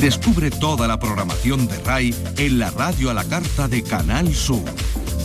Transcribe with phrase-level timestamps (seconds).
[0.00, 4.64] Descubre toda la programación de RAI en la radio a la carta de Canal Sur.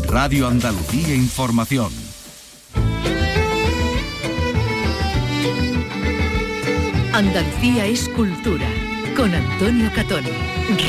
[0.06, 1.94] Radio Andalucía Información.
[7.14, 8.68] Andalucía es cultura.
[9.16, 10.26] Con Antonio Catón.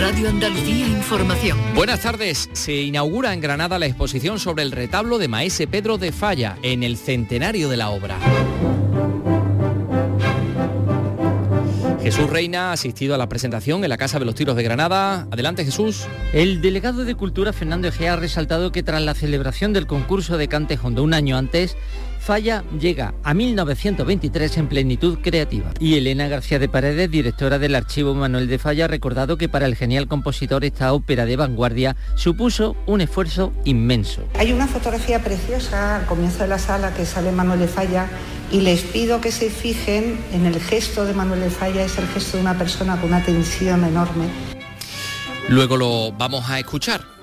[0.01, 1.57] Radio Andalucía Información.
[1.77, 2.51] Buenas tardes.
[2.55, 6.83] Se inaugura en Granada la exposición sobre el retablo de Maese Pedro de Falla en
[6.83, 8.19] el centenario de la obra.
[12.07, 15.27] Jesús Reina ha asistido a la presentación en la Casa de los Tiros de Granada.
[15.33, 16.07] Adelante Jesús.
[16.33, 20.47] El delegado de Cultura Fernando Egea ha resaltado que tras la celebración del concurso de
[20.47, 21.77] cante hondo un año antes,
[22.27, 25.71] Falla llega a 1923 en plenitud creativa.
[25.79, 29.67] Y Elena García de Paredes, directora del Archivo Manuel de Falla, ha recordado que para
[29.67, 34.23] el genial compositor esta ópera de vanguardia supuso un esfuerzo inmenso.
[34.41, 38.09] Hay una fotografía preciosa al comienzo de la sala que sale Manuel de Falla
[38.51, 42.09] y les pido que se fijen en el gesto de Manuel de Falla, es el
[42.09, 44.25] gesto de una persona con una tensión enorme.
[45.49, 47.16] Luego lo vamos a escuchar.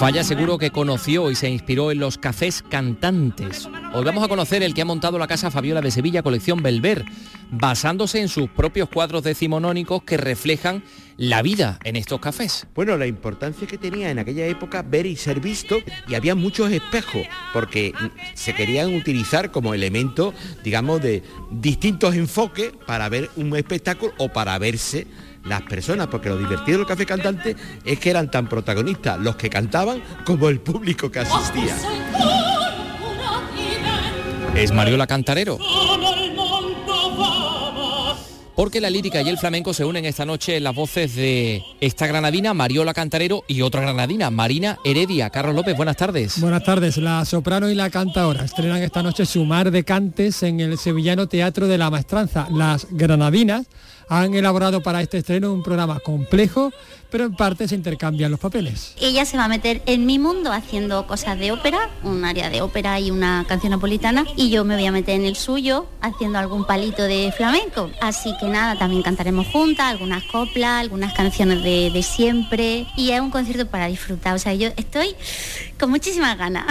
[0.00, 3.68] Falla seguro que conoció y se inspiró en los cafés cantantes.
[3.92, 7.04] Hoy vamos a conocer el que ha montado la Casa Fabiola de Sevilla, colección Belver,
[7.50, 10.82] basándose en sus propios cuadros decimonónicos que reflejan
[11.18, 12.66] la vida en estos cafés.
[12.74, 15.76] Bueno, la importancia que tenía en aquella época ver y ser visto
[16.08, 17.92] y había muchos espejos porque
[18.32, 20.32] se querían utilizar como elemento,
[20.64, 25.06] digamos, de distintos enfoques para ver un espectáculo o para verse
[25.44, 29.50] las personas, porque lo divertido del café cantante es que eran tan protagonistas los que
[29.50, 31.76] cantaban como el público que asistía.
[34.54, 35.58] Es Mariola Cantarero.
[38.60, 42.06] Porque la lírica y el flamenco se unen esta noche en las voces de esta
[42.06, 45.30] granadina, Mariola Cantarero, y otra granadina, Marina Heredia.
[45.30, 46.38] Carlos López, buenas tardes.
[46.38, 46.98] Buenas tardes.
[46.98, 51.26] La soprano y la cantaora estrenan esta noche su mar de cantes en el Sevillano
[51.26, 52.48] Teatro de la Maestranza.
[52.50, 53.66] Las granadinas
[54.10, 56.72] han elaborado para este estreno un programa complejo,
[57.10, 58.94] pero en parte se intercambian los papeles.
[59.00, 62.60] Ella se va a meter en mi mundo haciendo cosas de ópera, un área de
[62.60, 66.40] ópera y una canción napolitana, y yo me voy a meter en el suyo haciendo
[66.40, 67.88] algún palito de flamenco.
[68.00, 73.20] Así que nada, también cantaremos juntas, algunas coplas, algunas canciones de, de siempre, y es
[73.20, 74.34] un concierto para disfrutar.
[74.34, 75.14] O sea, yo estoy
[75.78, 76.66] con muchísimas ganas.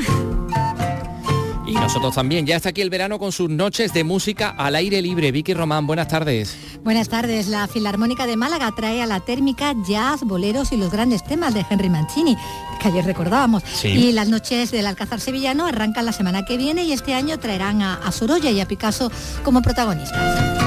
[1.70, 2.48] Y nosotros también.
[2.48, 5.32] Ya está aquí el verano con sus noches de música al aire libre.
[5.32, 6.58] Vicky Román, buenas tardes.
[6.84, 7.48] Buenas tardes.
[7.48, 11.64] La Filarmónica de Málaga trae a la térmica jazz, boleros y los grandes temas de
[11.70, 12.36] Henry Mancini,
[12.82, 13.64] que ayer recordábamos.
[13.84, 17.84] Y las noches del Alcázar Sevillano arrancan la semana que viene y este año traerán
[17.84, 19.12] a, a Sorolla y a Picasso
[19.44, 20.60] como protagonistas.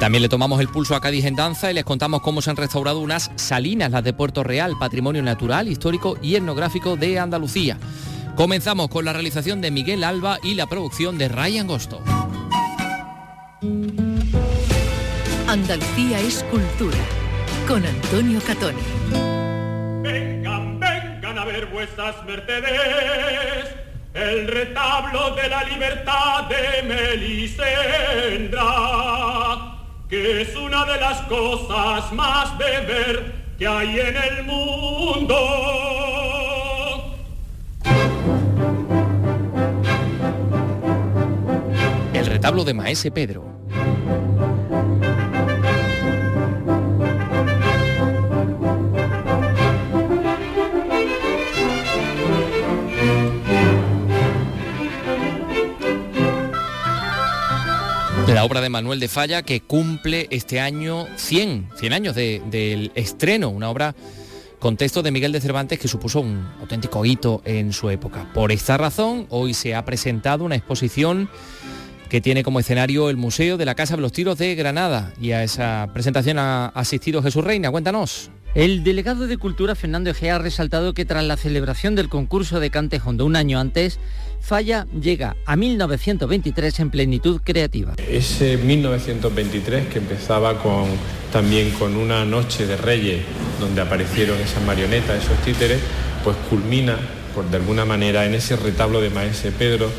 [0.00, 2.56] También le tomamos el pulso a Cádiz en danza y les contamos cómo se han
[2.56, 7.78] restaurado unas salinas, las de Puerto Real, patrimonio natural, histórico y etnográfico de Andalucía.
[8.38, 12.00] Comenzamos con la realización de Miguel Alba y la producción de Ryan Gosto.
[15.48, 16.98] Andalucía es cultura,
[17.66, 18.78] con Antonio Catoni.
[20.04, 23.74] Vengan, vengan a ver vuestras mercedes,
[24.14, 28.62] el retablo de la libertad de Melisendra,
[30.08, 36.47] que es una de las cosas más de ver que hay en el mundo.
[42.38, 43.44] Retablo de Maese Pedro.
[58.28, 63.48] La obra de Manuel de Falla que cumple este año 100, 100 años del estreno,
[63.48, 63.96] una obra
[64.60, 68.30] con texto de Miguel de Cervantes que supuso un auténtico hito en su época.
[68.32, 71.28] Por esta razón, hoy se ha presentado una exposición
[72.08, 75.12] que tiene como escenario el Museo de la Casa de los Tiros de Granada.
[75.20, 77.70] Y a esa presentación ha asistido Jesús Reina.
[77.70, 78.30] Cuéntanos.
[78.54, 82.70] El delegado de Cultura, Fernando Egea, ha resaltado que tras la celebración del concurso de
[82.70, 84.00] Cante Hondo un año antes,
[84.40, 87.94] Falla llega a 1923 en plenitud creativa.
[87.98, 90.86] Ese 1923 que empezaba con,
[91.30, 93.22] también con una noche de reyes,
[93.60, 95.80] donde aparecieron esas marionetas, esos títeres,
[96.24, 96.96] pues culmina,
[97.34, 99.90] por de alguna manera, en ese retablo de Maese Pedro,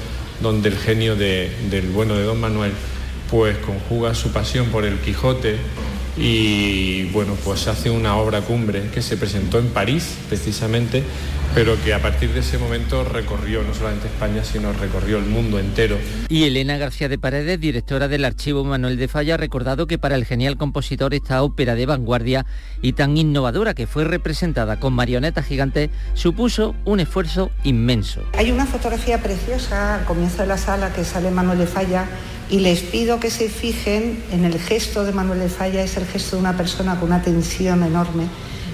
[0.41, 2.71] donde el genio del bueno de Don Manuel
[3.29, 5.57] pues conjuga su pasión por el Quijote
[6.17, 11.03] y bueno, pues hace una obra cumbre que se presentó en París precisamente
[11.55, 15.59] pero que a partir de ese momento recorrió no solamente España, sino recorrió el mundo
[15.59, 15.97] entero.
[16.29, 20.15] Y Elena García de Paredes, directora del Archivo Manuel de Falla, ha recordado que para
[20.15, 22.45] el genial compositor esta ópera de vanguardia
[22.81, 28.21] y tan innovadora que fue representada con marionetas gigantes supuso un esfuerzo inmenso.
[28.37, 32.07] Hay una fotografía preciosa al comienzo de la sala que sale Manuel de Falla
[32.49, 36.05] y les pido que se fijen en el gesto de Manuel de Falla, es el
[36.11, 38.25] gesto de una persona con una tensión enorme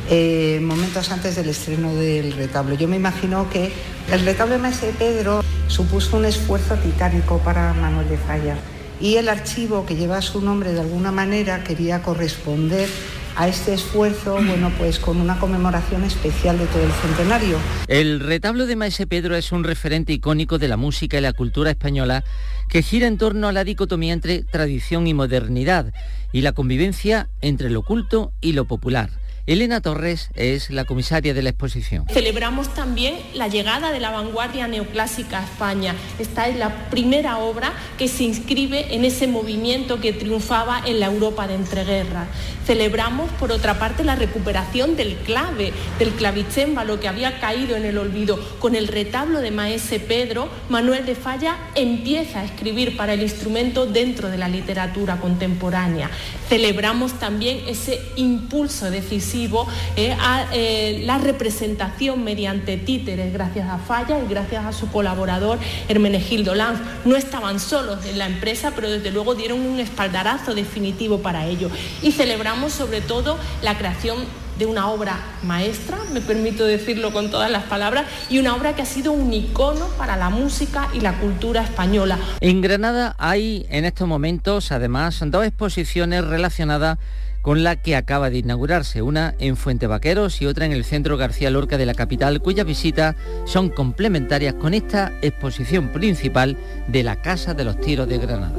[0.10, 2.76] eh, momentos antes del estreno del retablo.
[2.76, 3.72] Yo me imagino que
[4.12, 8.56] el retablo Maese Pedro supuso un esfuerzo titánico para Manuel de Falla
[9.00, 12.88] y el archivo que lleva su nombre de alguna manera quería corresponder
[13.36, 17.58] a este esfuerzo, bueno, pues con una conmemoración especial de todo el centenario.
[17.88, 21.72] El retablo de Maese Pedro es un referente icónico de la música y la cultura
[21.72, 22.24] española
[22.70, 25.94] que gira en torno a la dicotomía entre tradición y modernidad
[26.32, 29.10] y la convivencia entre lo culto y lo popular.
[29.48, 32.06] Elena Torres es la comisaria de la exposición.
[32.10, 35.94] Celebramos también la llegada de la vanguardia neoclásica a España.
[36.18, 41.06] Esta es la primera obra que se inscribe en ese movimiento que triunfaba en la
[41.06, 42.28] Europa de entreguerras.
[42.66, 48.00] Celebramos, por otra parte, la recuperación del clave, del clavicémbalo que había caído en el
[48.00, 48.40] olvido.
[48.60, 53.86] Con el retablo de Maese Pedro, Manuel de Falla empieza a escribir para el instrumento
[53.86, 56.10] dentro de la literatura contemporánea.
[56.50, 64.18] Celebramos también ese impulso decisivo eh, a eh, la representación mediante títeres, gracias a Falla
[64.20, 66.80] y gracias a su colaborador Hermenegildo Lanz.
[67.06, 71.70] No estaban solos en la empresa, pero desde luego dieron un espaldarazo definitivo para ello.
[72.02, 74.18] Y celebramos sobre todo la creación
[74.58, 78.82] de una obra maestra, me permito decirlo con todas las palabras, y una obra que
[78.82, 82.18] ha sido un icono para la música y la cultura española.
[82.40, 86.98] En Granada hay en estos momentos además dos exposiciones relacionadas
[87.42, 91.16] con la que acaba de inaugurarse, una en Fuente Vaqueros y otra en el Centro
[91.16, 93.16] García Lorca de la capital, cuyas visitas
[93.46, 96.58] son complementarias con esta exposición principal
[96.88, 98.52] de la Casa de los Tiros de Granada.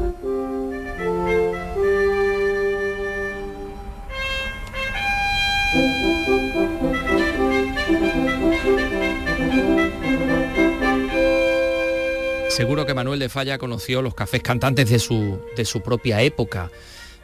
[12.56, 16.70] Seguro que Manuel de Falla conoció los cafés cantantes de su, de su propia época,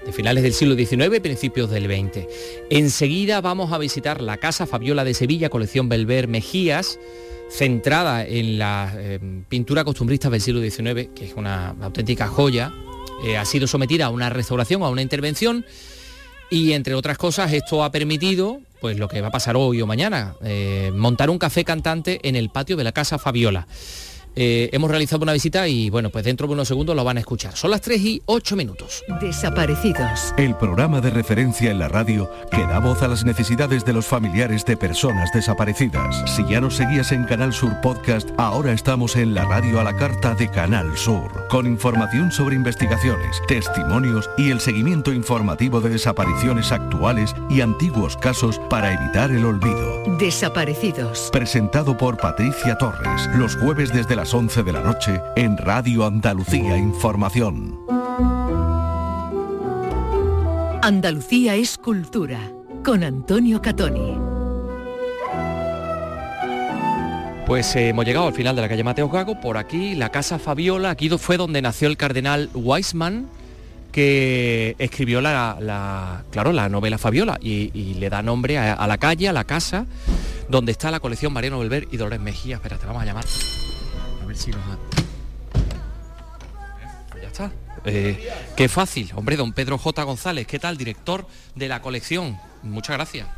[0.05, 2.26] de finales del siglo XIX y principios del XX.
[2.69, 6.99] Enseguida vamos a visitar la Casa Fabiola de Sevilla, colección Belver Mejías,
[7.49, 12.70] centrada en la eh, pintura costumbrista del siglo XIX, que es una auténtica joya.
[13.25, 15.64] Eh, ha sido sometida a una restauración, a una intervención,
[16.50, 19.87] y entre otras cosas esto ha permitido, pues lo que va a pasar hoy o
[19.87, 23.67] mañana, eh, montar un café cantante en el patio de la Casa Fabiola.
[24.34, 27.20] Eh, hemos realizado una visita y bueno, pues dentro de unos segundos lo van a
[27.20, 27.56] escuchar.
[27.56, 29.05] Son las 3 y 8 minutos.
[29.20, 30.34] Desaparecidos.
[30.38, 34.06] El programa de referencia en la radio que da voz a las necesidades de los
[34.06, 36.23] familiares de personas desaparecidas.
[36.31, 39.96] Si ya nos seguías en Canal Sur Podcast, ahora estamos en la radio a la
[39.96, 46.73] carta de Canal Sur, con información sobre investigaciones, testimonios y el seguimiento informativo de desapariciones
[46.73, 50.17] actuales y antiguos casos para evitar el olvido.
[50.19, 51.29] Desaparecidos.
[51.32, 56.76] Presentado por Patricia Torres, los jueves desde las 11 de la noche en Radio Andalucía
[56.76, 57.76] Información.
[60.80, 62.38] Andalucía es cultura,
[62.84, 64.16] con Antonio Catoni.
[67.48, 70.38] Pues eh, hemos llegado al final de la calle Mateo Gago, por aquí la Casa
[70.38, 73.26] Fabiola, aquí fue donde nació el cardenal Weisman,
[73.90, 78.86] que escribió la, la, claro, la novela Fabiola y, y le da nombre a, a,
[78.86, 79.86] la calle, a la casa,
[80.48, 82.54] donde está la colección Mariano Belver y Dolores Mejía.
[82.54, 83.24] Espera, te vamos a llamar.
[84.32, 84.79] Ver si nos ha...
[87.11, 87.52] Pues ya está.
[87.84, 90.02] Eh, qué fácil, hombre, don Pedro J.
[90.05, 90.79] González, ¿qué tal?
[90.79, 92.39] Director de la colección.
[92.62, 93.29] Muchas gracias.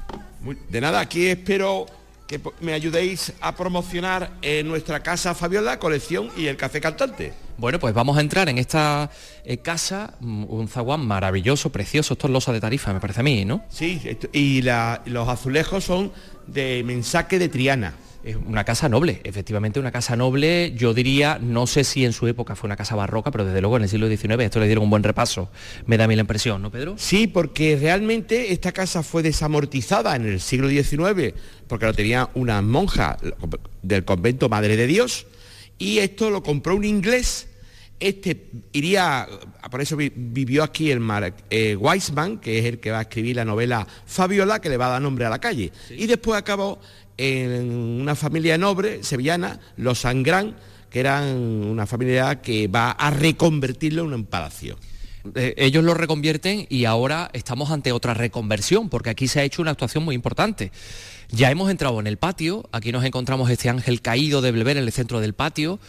[0.68, 1.86] De nada, aquí espero
[2.28, 7.32] que me ayudéis a promocionar en nuestra casa Fabiola, colección y el café cantante.
[7.58, 9.10] Bueno, pues vamos a entrar en esta
[9.44, 13.24] eh, casa, mm, un zaguán maravilloso, precioso, esto es losa de tarifa, me parece a
[13.24, 13.64] mí, ¿no?
[13.68, 16.12] Sí, esto, y la, los azulejos son
[16.46, 17.94] de mensaje de Triana.
[18.24, 22.26] Es una casa noble, efectivamente una casa noble, yo diría, no sé si en su
[22.26, 24.84] época fue una casa barroca, pero desde luego en el siglo XIX esto le dieron
[24.84, 25.50] un buen repaso,
[25.84, 26.94] me da a mí la impresión, ¿no, Pedro?
[26.96, 31.34] Sí, porque realmente esta casa fue desamortizada en el siglo XIX,
[31.68, 33.18] porque lo tenía una monja
[33.82, 35.26] del convento Madre de Dios,
[35.78, 37.48] y esto lo compró un inglés,
[38.08, 39.26] este iría,
[39.70, 43.36] por eso vivió aquí el Mar, eh, Weisman, que es el que va a escribir
[43.36, 45.94] la novela Fabiola, que le va a dar nombre a la calle, sí.
[45.98, 46.80] y después acabó
[47.16, 50.54] en una familia noble sevillana, los Sangrán,
[50.90, 54.76] que eran una familia que va a reconvertirlo en un palacio.
[55.34, 59.62] eh, ellos lo reconvierten y ahora estamos ante otra reconversión, porque aquí se ha hecho
[59.62, 60.72] una actuación muy importante.
[61.30, 64.84] Ya hemos entrado en el patio, aquí nos encontramos este ángel caído de Belver en
[64.84, 65.80] el centro del patio,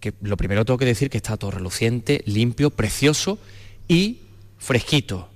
[0.00, 3.38] que lo primero tengo que decir que está todo reluciente, limpio, precioso
[3.88, 4.20] y
[4.58, 5.28] fresquito.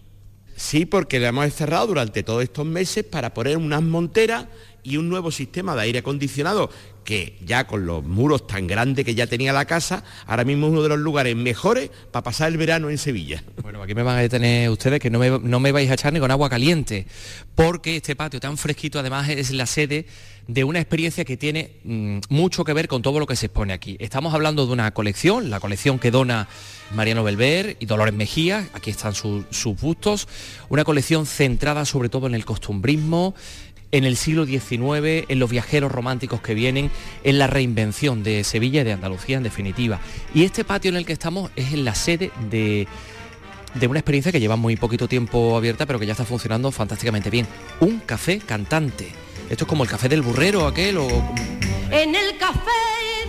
[0.57, 4.47] Sí, porque le hemos cerrado durante todos estos meses para poner unas monteras
[4.83, 6.71] y un nuevo sistema de aire acondicionado
[7.05, 10.73] que ya con los muros tan grandes que ya tenía la casa, ahora mismo es
[10.73, 13.43] uno de los lugares mejores para pasar el verano en Sevilla.
[13.62, 16.12] Bueno, aquí me van a detener ustedes que no me, no me vais a echar
[16.12, 17.07] ni con agua caliente,
[17.55, 20.07] porque este patio tan fresquito además es la sede
[20.52, 23.73] de una experiencia que tiene mm, mucho que ver con todo lo que se expone
[23.73, 23.97] aquí.
[24.00, 26.49] Estamos hablando de una colección, la colección que dona
[26.92, 30.26] Mariano Belver y Dolores Mejía, aquí están sus bustos,
[30.69, 33.35] una colección centrada sobre todo en el costumbrismo,
[33.92, 36.90] en el siglo XIX, en los viajeros románticos que vienen,
[37.23, 40.00] en la reinvención de Sevilla y de Andalucía en definitiva.
[40.35, 42.88] Y este patio en el que estamos es en la sede de,
[43.75, 47.30] de una experiencia que lleva muy poquito tiempo abierta, pero que ya está funcionando fantásticamente
[47.30, 47.47] bien.
[47.78, 49.20] Un café cantante.
[49.50, 51.09] Esto es como el café del burrero aquel o...
[51.90, 52.71] En el café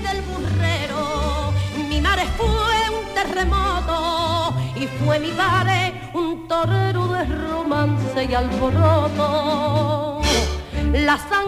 [0.04, 1.52] del burrero,
[1.90, 10.22] mi madre fue un terremoto y fue mi padre un torero de romance y alboroto.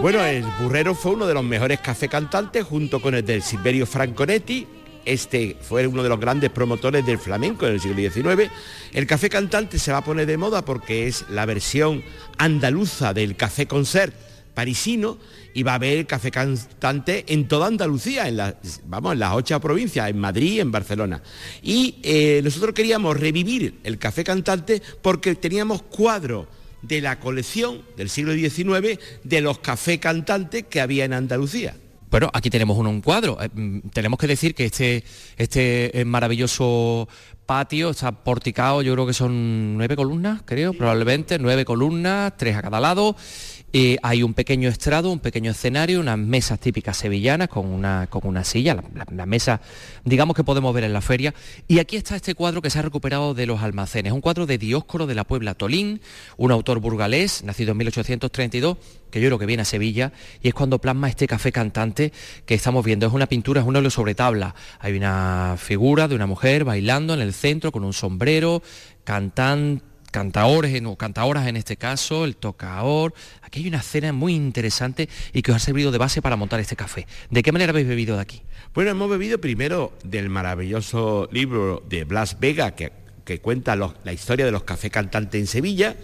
[0.02, 3.86] Bueno, el Burrero fue uno de los mejores café cantantes junto con el del Silverio
[3.86, 4.68] Franconetti.
[5.06, 8.50] Este fue uno de los grandes promotores del flamenco en el siglo XIX.
[8.92, 12.04] El café cantante se va a poner de moda porque es la versión
[12.38, 14.16] andaluza del café concert
[14.54, 15.18] parisino
[15.54, 18.56] y va a haber café cantante en toda Andalucía, en las,
[18.86, 21.22] vamos, en las ocho provincias, en Madrid, en Barcelona.
[21.62, 26.48] Y eh, nosotros queríamos revivir el café cantante porque teníamos cuadros
[26.82, 31.76] de la colección del siglo XIX de los café cantantes que había en Andalucía.
[32.14, 33.42] Bueno, aquí tenemos un, cuadro.
[33.42, 35.04] Eh, mm, tenemos que decir que este,
[35.36, 37.08] este eh, maravilloso
[37.48, 42.62] patio está porticado, yo creo que son nueve columnas, creo, probablemente, nueve columnas, tres a
[42.62, 43.16] cada lado.
[44.04, 48.44] Hay un pequeño estrado, un pequeño escenario, unas mesas típicas sevillanas con una, con una
[48.44, 48.78] silla,
[49.12, 49.62] la, mesa,
[50.06, 51.34] digamos que podemos ver en la feria.
[51.68, 54.60] Y aquí está este cuadro que se ha recuperado de los almacenes, un cuadro de
[54.60, 56.02] Dioscoro de la Puebla Tolín,
[56.38, 58.78] un autor burgalés, nacido en 1832,
[59.10, 60.14] que yo creo que viene a Sevilla,
[60.44, 62.14] y es cuando plasma este café cantante
[62.46, 63.08] que estamos viendo.
[63.08, 64.54] Es una pintura, es un óleo sobre tabla.
[64.82, 68.62] Hay una figura de una mujer bailando en el centro con un sombrero,
[69.04, 73.14] cantando cantaores o cantaoras en este caso, el tocaor.
[73.42, 76.62] Aquí hay una cena muy interesante y que os ha servido de base para montar
[76.62, 77.06] este café.
[77.30, 78.42] ¿De qué manera habéis bebido de aquí?
[78.74, 82.94] Bueno, hemos bebido primero del maravilloso libro de Blas Vega que,
[83.42, 85.96] cuenta la historia de los cafés cantantes en Sevilla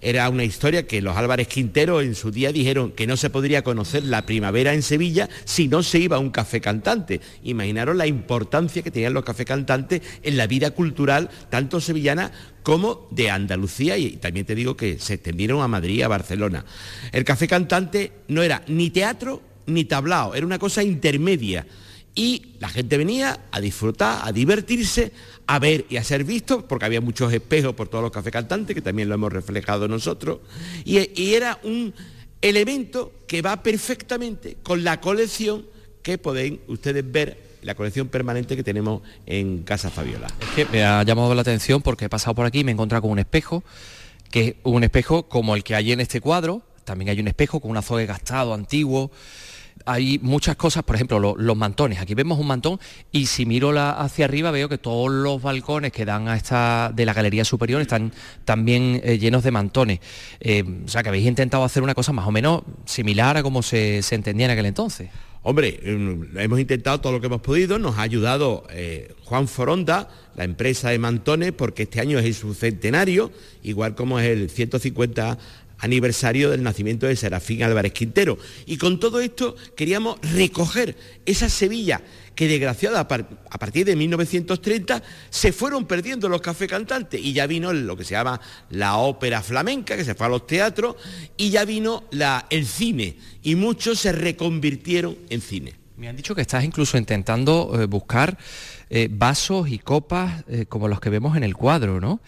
[0.00, 3.62] era una historia que los Álvarez Quintero en su día dijeron que no se podría
[3.62, 7.20] conocer la primavera en Sevilla si no se iba a un café cantante.
[7.42, 12.30] Imaginaron la importancia que tenían los cafés cantantes en la vida cultural, tanto sevillana
[12.66, 16.64] como de Andalucía y también te digo que se extendieron a Madrid y a Barcelona.
[17.12, 21.64] El café cantante no era ni teatro ni tablao, era una cosa intermedia
[22.12, 25.12] y la gente venía a disfrutar, a divertirse,
[25.46, 28.74] a ver y a ser visto, porque había muchos espejos por todos los cafés cantantes,
[28.74, 30.40] que también lo hemos reflejado nosotros,
[30.84, 30.98] y,
[31.34, 31.94] era un
[32.42, 35.66] elemento que va perfectamente con la colección
[36.02, 40.28] que pueden ustedes ver la colección permanente que tenemos en Casa Fabiola.
[40.40, 42.74] Es que me ha llamado la atención porque he pasado por aquí y me he
[42.74, 43.64] encontrado con un espejo,
[44.30, 47.60] que es un espejo como el que hay en este cuadro, también hay un espejo
[47.60, 49.10] con un azogue gastado, antiguo,
[49.84, 52.00] hay muchas cosas, por ejemplo, los mantones.
[52.00, 52.80] Aquí vemos un mantón
[53.12, 56.90] y si miro la, hacia arriba veo que todos los balcones que dan a esta
[56.94, 58.12] de la galería superior están
[58.44, 60.00] también eh, llenos de mantones.
[60.40, 63.62] Eh, o sea, que habéis intentado hacer una cosa más o menos similar a como
[63.62, 65.10] se, entendía en aquel entonces.
[65.48, 70.08] Hombre, mm, hemos intentado todo lo que hemos podido, nos ha ayudado eh, Juan Foronda,
[70.34, 73.30] la empresa de Mantones, porque este año es su centenario,
[73.62, 75.38] igual como es el 150
[75.78, 78.38] aniversario del nacimiento de Serafín Álvarez Quintero.
[78.66, 82.02] Y con todo esto queríamos recoger esa Sevilla
[82.34, 87.72] que desgraciada a partir de 1930 se fueron perdiendo los cafés cantantes y ya vino
[87.72, 88.40] lo que se llama
[88.70, 90.96] la ópera flamenca, que se fue a los teatros,
[91.38, 92.04] y ya vino
[92.50, 95.74] el cine, y muchos se reconvirtieron en cine.
[95.96, 98.36] Me han dicho que estás incluso intentando eh, buscar
[98.88, 102.20] eh, vasos y copas eh, como los que vemos en el cuadro, ¿no?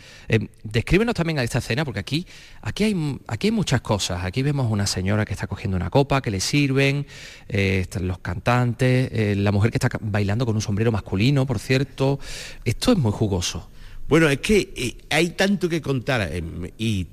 [0.62, 2.26] descríbenos también a esta escena, porque aquí,
[2.62, 4.24] aquí, hay, aquí hay muchas cosas.
[4.24, 7.06] Aquí vemos una señora que está cogiendo una copa, que le sirven,
[7.48, 12.18] están los cantantes, la mujer que está bailando con un sombrero masculino, por cierto.
[12.64, 13.70] Esto es muy jugoso.
[14.08, 16.30] Bueno, es que hay tanto que contar
[16.76, 17.06] y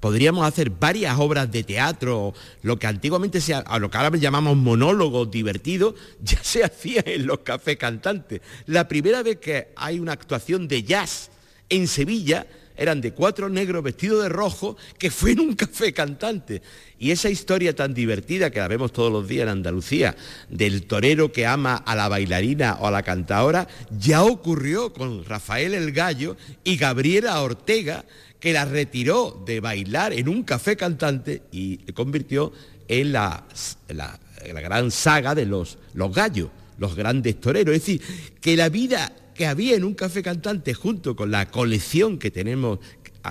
[0.00, 4.56] podríamos hacer varias obras de teatro, lo que antiguamente se, a lo que ahora llamamos
[4.56, 8.40] monólogos divertidos, ya se hacía en los cafés cantantes.
[8.66, 11.30] La primera vez que hay una actuación de jazz
[11.68, 16.62] En Sevilla eran de cuatro negros vestidos de rojo que fue en un café cantante.
[16.98, 20.16] Y esa historia tan divertida que la vemos todos los días en Andalucía,
[20.48, 25.74] del torero que ama a la bailarina o a la cantadora, ya ocurrió con Rafael
[25.74, 28.04] el Gallo y Gabriela Ortega,
[28.44, 32.52] que la retiró de bailar en un café cantante y le convirtió
[32.88, 33.42] en la,
[33.88, 34.20] la,
[34.60, 37.74] gran saga de los, los gallos, los grandes toreros.
[37.74, 38.02] Es decir,
[38.42, 42.80] que la vida que había en un café cantante junto con la colección que tenemos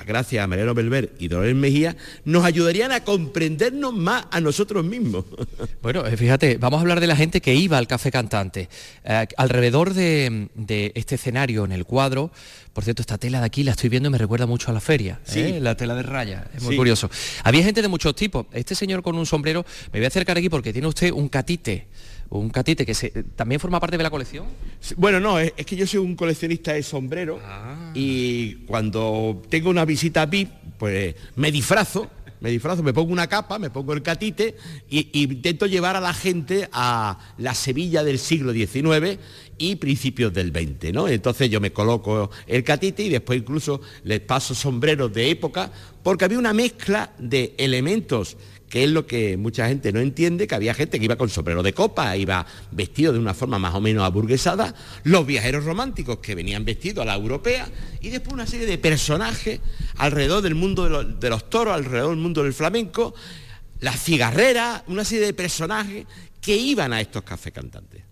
[0.02, 1.96] gracias a Mariano Belver y Dolores Mejía,
[2.26, 5.26] nos ayudarían a comprendernos más a nosotros mismos.
[5.82, 8.70] Bueno, eh, fíjate, vamos a hablar de la gente que iba al café cantante.
[9.04, 10.50] Eh, alrededor de,
[10.96, 12.32] este escenario, en el cuadro,
[12.72, 14.80] por cierto, esta tela de aquí la estoy viendo y me recuerda mucho a la
[14.80, 15.60] feria, ¿eh?
[15.62, 17.10] la tela de raya, es muy curioso.
[17.44, 18.46] Había gente de muchos tipos.
[18.54, 21.88] Este señor con un sombrero, me voy a acercar aquí porque tiene usted un catite
[22.30, 22.94] un catite que
[23.36, 24.46] también forma parte de la colección.
[24.98, 27.92] Bueno, no, es, que yo soy un coleccionista de sombrero ah.
[27.94, 32.10] y cuando tengo una visita a VIP, pues me disfrazo,
[32.44, 34.58] me disfrazo, me pongo una capa, me pongo el catite
[34.92, 39.18] e intento llevar a la gente a la Sevilla del siglo XIX
[39.58, 41.08] y principios del XX, ¿no?
[41.08, 45.72] Entonces yo me coloco el catite y después incluso les paso sombreros de época,
[46.04, 48.36] porque había una mezcla de elementos
[48.74, 51.62] que es lo que mucha gente no entiende, que había gente que iba con sombrero
[51.62, 56.34] de copa, iba vestido de una forma más o menos aburguesada, los viajeros románticos que
[56.34, 57.68] venían vestidos a la europea,
[58.02, 59.60] y después una serie de personajes
[59.98, 63.14] alrededor del mundo de los, toros, alrededor del mundo del flamenco,
[63.80, 66.08] las cigarreras, una serie de personajes
[66.42, 68.03] que iban a estos cafés cantantes.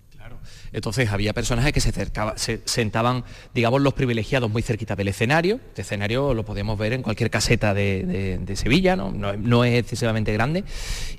[0.74, 1.92] Entonces había personajes que se,
[2.36, 3.24] se, sentaban,
[3.54, 5.60] digamos, los privilegiados muy cerquita del escenario.
[5.70, 9.12] Este escenario lo podemos ver en cualquier caseta de, Sevilla, ¿no?
[9.12, 9.64] ¿no?
[9.64, 10.64] es excesivamente grande.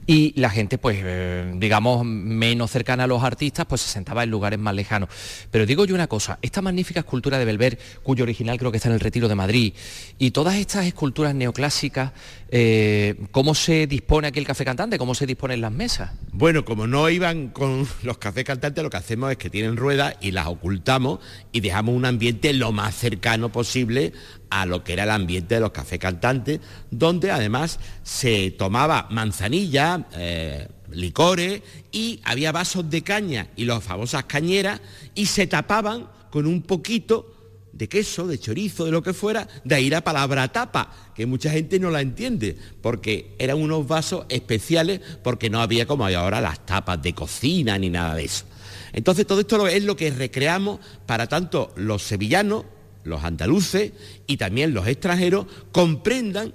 [0.06, 4.30] Y la gente, pues, eh, digamos, menos cercana a los artistas, pues se sentaba en
[4.30, 5.08] lugares más lejanos.
[5.50, 8.88] Pero digo yo una cosa, esta magnífica escultura de Belver, cuyo original creo que está
[8.88, 9.74] en el Retiro de Madrid,
[10.18, 12.12] y todas estas esculturas neoclásicas,
[12.54, 14.98] eh, ¿cómo se dispone aquí el café cantante?
[14.98, 16.10] ¿Cómo se disponen las mesas?
[16.32, 20.16] Bueno, como no iban con los cafés cantantes, lo que hacemos es que tienen ruedas
[20.20, 24.12] y las ocultamos y dejamos un ambiente lo más cercano posible
[24.50, 30.06] a lo que era el ambiente de los cafés cantantes, donde además se tomaba manzanilla,
[30.14, 34.82] eh, licores y había vasos de caña y las famosas cañeras
[35.14, 37.31] y se tapaban con un poquito
[37.72, 41.50] de queso, de chorizo, de lo que fuera, de ahí la palabra tapa, que mucha
[41.50, 46.40] gente no la entiende, porque eran unos vasos especiales porque no había como hay ahora
[46.40, 48.44] las tapas de cocina ni nada de eso.
[48.92, 52.64] Entonces todo esto es lo que recreamos para tanto los sevillanos,
[53.04, 53.92] los andaluces
[54.26, 56.54] y también los extranjeros comprendan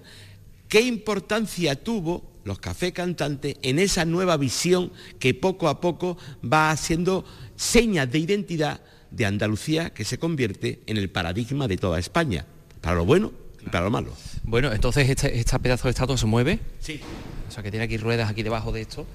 [0.68, 6.72] qué importancia tuvo los cafés cantantes en esa nueva visión que poco a poco va
[6.72, 12.46] haciendo señas de identidad de Andalucía que se convierte en el paradigma de toda España,
[12.82, 13.32] para lo bueno
[13.66, 14.14] y para lo malo.
[14.44, 16.60] Bueno, entonces este, este pedazo de estatua se mueve.
[16.80, 17.02] Sí.
[17.48, 19.06] O sea que tiene aquí ruedas aquí debajo de esto.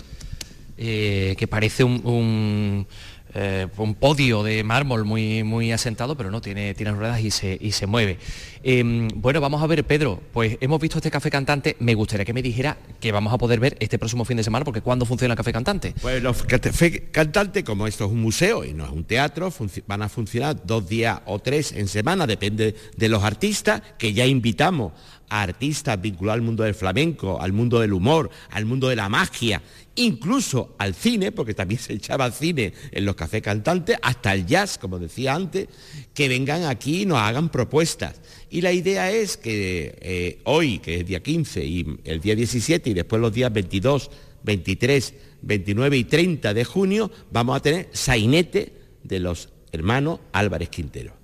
[0.79, 2.87] Eh, que parece un,
[3.35, 7.57] eh, un podio de mármol muy, muy asentado, pero no, tiene, tiene ruedas y se,
[7.61, 8.19] y se mueve.
[8.63, 12.33] Em, bueno, vamos a ver, Pedro, pues hemos visto este café cantante, me gustaría que
[12.33, 15.33] me dijera que vamos a poder ver este próximo fin de semana, porque ¿cuándo funciona
[15.33, 15.95] el café cantante?
[16.01, 19.53] Pues los café cantante, como esto es un museo y no es un teatro,
[19.87, 24.27] van a funcionar dos días o tres en semana, depende de los artistas, que ya
[24.27, 24.93] invitamos
[25.29, 29.09] a artistas vinculados al mundo del flamenco, al mundo del humor, al mundo de la
[29.09, 29.63] magia
[29.95, 34.79] incluso al cine, porque también se echaba cine en los cafés cantantes, hasta el jazz,
[34.79, 35.69] como decía antes,
[36.15, 38.21] que vengan aquí y nos hagan propuestas.
[38.51, 42.91] Y la idea es que eh, hoy, que es día 15, y el día 17,
[42.91, 44.11] y después los días 22,
[44.43, 51.23] 23, 29 y 30 de junio, vamos a tener sainete de los hermanos Álvarez Quintero.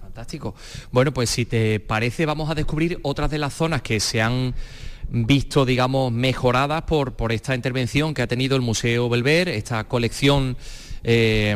[0.00, 0.54] Fantástico.
[0.90, 4.52] Bueno, pues si te parece, vamos a descubrir otras de las zonas que se han
[5.08, 10.56] visto, digamos, mejoradas por, por esta intervención que ha tenido el Museo Belver, esta colección
[11.04, 11.54] eh,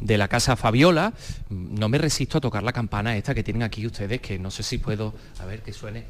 [0.00, 1.12] de la Casa Fabiola.
[1.48, 4.62] No me resisto a tocar la campana esta que tienen aquí ustedes, que no sé
[4.62, 6.04] si puedo, a ver, que suene,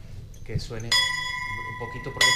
[0.44, 2.26] que suene un poquito, porque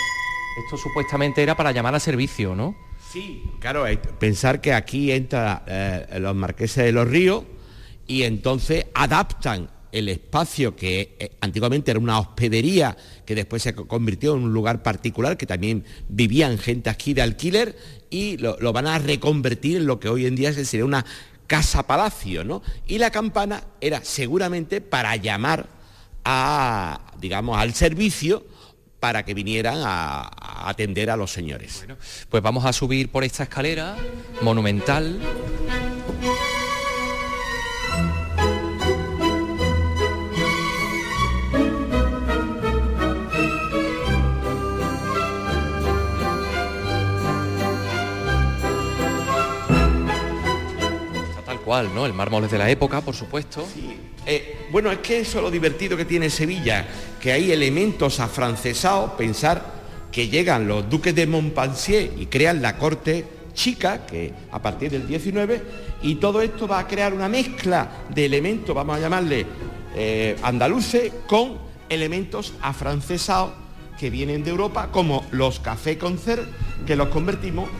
[0.64, 2.76] esto supuestamente era para llamar a servicio, ¿no?
[3.12, 3.84] Sí, claro,
[4.18, 7.44] pensar que aquí entra eh, los marqueses de los ríos
[8.06, 14.34] y entonces adaptan el espacio que eh, antiguamente era una hospedería, que después se convirtió
[14.34, 17.76] en un lugar particular, que también vivían gente aquí de alquiler,
[18.10, 21.06] y lo, van a reconvertir en lo que hoy en día sería una
[21.46, 22.60] casa palacio, ¿no?
[22.88, 25.68] Y la campana era seguramente para llamar
[26.24, 28.44] a, digamos, al servicio
[28.98, 31.86] para que vinieran a, atender a los señores.
[32.28, 33.96] Pues vamos a subir por esta escalera
[34.40, 35.20] monumental.
[51.64, 52.04] Igual, ¿no?
[52.04, 53.66] El mármol es de la época, por supuesto.
[54.26, 56.86] Eh, bueno, es que eso es lo divertido que tiene Sevilla,
[57.20, 59.72] que hay elementos afrancesados, pensar
[60.12, 63.24] que llegan los duques de Montpensier y crean la corte
[63.54, 65.62] chica, que a partir del 19,
[66.02, 69.46] y todo esto va a crear una mezcla de elementos, vamos a llamarle
[69.96, 71.56] eh, andaluces, con
[71.88, 73.52] elementos afrancesados
[73.98, 76.44] que vienen de Europa, como los café concert,
[76.84, 77.70] que los convertimos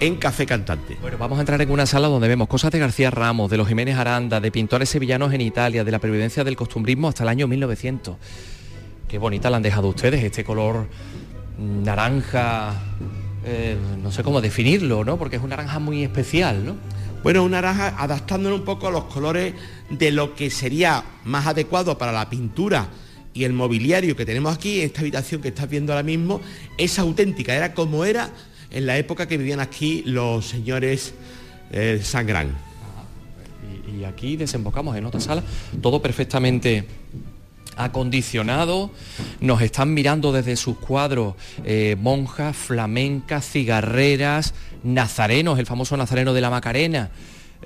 [0.00, 0.96] en café cantante.
[1.00, 3.68] Bueno, vamos a entrar en una sala donde vemos cosas de García Ramos, de los
[3.68, 7.48] Jiménez Aranda, de pintores sevillanos en Italia, de la pervivencia del costumbrismo hasta el año
[7.48, 8.16] 1900.
[9.08, 10.88] Qué bonita la han dejado ustedes, este color
[11.58, 12.74] naranja,
[13.44, 15.16] eh, no sé cómo definirlo, ¿no?
[15.16, 16.76] Porque es un naranja muy especial, ¿no?
[17.22, 19.54] Bueno, un naranja adaptándolo un poco a los colores
[19.88, 22.88] de lo que sería más adecuado para la pintura
[23.32, 26.40] y el mobiliario que tenemos aquí, esta habitación que estás viendo ahora mismo,
[26.78, 28.30] es auténtica, era como era
[28.74, 31.14] en la época que vivían aquí los señores
[31.70, 32.54] eh, Sangrán.
[33.96, 35.42] Y, aquí desembocamos en otra sala,
[35.80, 36.84] todo perfectamente
[37.76, 38.90] acondicionado,
[39.40, 46.40] nos están mirando desde sus cuadros eh, monjas, flamencas, cigarreras, nazarenos, el famoso nazareno de
[46.40, 47.10] la Macarena.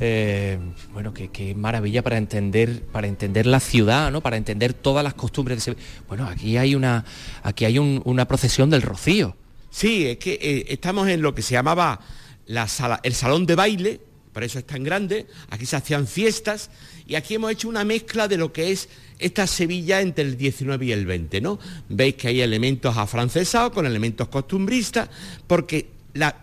[0.01, 0.59] Eh,
[0.93, 4.21] bueno, qué, maravilla para entender, para entender la ciudad, ¿no?
[4.21, 5.83] Para entender todas las costumbres de ese...
[6.07, 7.05] Bueno, aquí hay una,
[7.43, 9.35] aquí hay una procesión del rocío.
[9.79, 12.01] Sí, es que eh, estamos en lo que se llamaba
[12.49, 14.01] el salón de baile,
[14.33, 16.71] por eso es tan grande, aquí se hacían fiestas
[17.07, 18.89] y aquí hemos hecho una mezcla de lo que es
[19.21, 21.61] esta Sevilla entre el 19 y el 20, ¿no?
[21.91, 25.11] Veis que hay elementos afrancesados con elementos costumbristas,
[25.47, 25.91] porque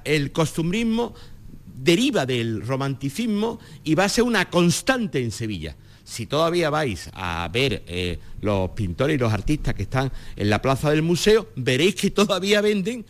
[0.06, 1.14] el costumbrismo
[1.76, 5.76] deriva del romanticismo y va a ser una constante en Sevilla.
[6.06, 10.62] Si todavía vais a ver eh, los pintores y los artistas que están en la
[10.62, 13.06] plaza del museo, veréis que todavía venden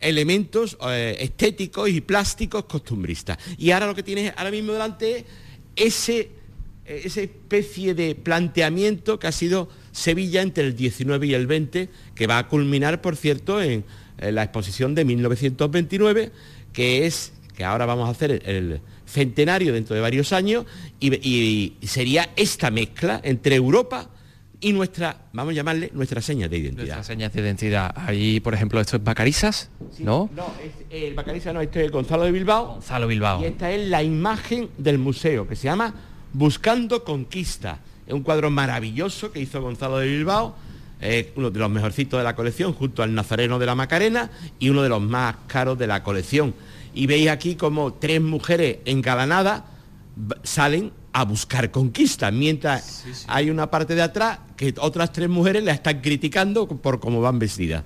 [0.00, 3.36] elementos eh, estéticos y plásticos costumbristas.
[3.58, 5.26] Y ahora lo que tienes ahora mismo delante
[5.76, 6.38] es ese
[6.88, 11.90] eh, esa especie de planteamiento que ha sido Sevilla entre el 19 y el 20,
[12.14, 13.84] que va a culminar, por cierto, en,
[14.20, 16.32] la exposición de 1929,
[16.72, 20.66] que es, que ahora vamos a hacer el, centenario dentro de varios años,
[21.00, 24.08] y, sería esta mezcla entre Europa
[24.60, 26.96] y nuestra, vamos a llamarle, nuestra seña de identidad.
[26.96, 27.94] Nuestra seña de identidad.
[27.96, 30.28] Ahí, por ejemplo, esto es Bacarizas, ¿no?
[30.34, 30.52] No,
[30.90, 32.74] el Bacarizas no, este es Gonzalo de Bilbao.
[32.74, 33.40] Gonzalo Bilbao.
[33.42, 35.94] Y esta es la imagen del museo, que se llama
[36.32, 37.78] Buscando Conquista.
[38.06, 40.56] Es un cuadro maravilloso que hizo Gonzalo de Bilbao,
[41.36, 44.82] uno de los mejorcitos de la colección, junto al Nazareno de la Macarena y uno
[44.82, 46.54] de los más caros de la colección.
[46.98, 49.62] Y veis aquí como tres mujeres engalanadas
[50.42, 55.72] salen a buscar conquista, mientras hay una parte de atrás que otras tres mujeres la
[55.72, 57.84] están criticando por cómo van vestidas.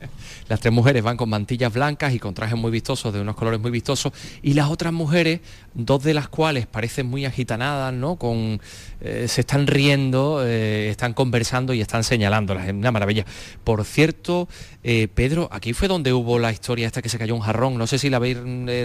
[0.48, 3.60] Las tres mujeres van con mantillas blancas y con trajes muy vistosos, de unos colores
[3.60, 5.40] muy vistosos, y las otras mujeres,
[5.74, 8.16] dos de las cuales parecen muy agitanadas, ¿no?
[8.16, 8.58] Con,
[9.02, 13.26] eh, se están riendo, eh, están conversando y están señalándolas, es una maravilla.
[13.64, 14.48] Por cierto,
[14.82, 17.86] eh, Pedro, aquí fue donde hubo la historia esta que se cayó un jarrón, no
[17.86, 18.38] sé si la habéis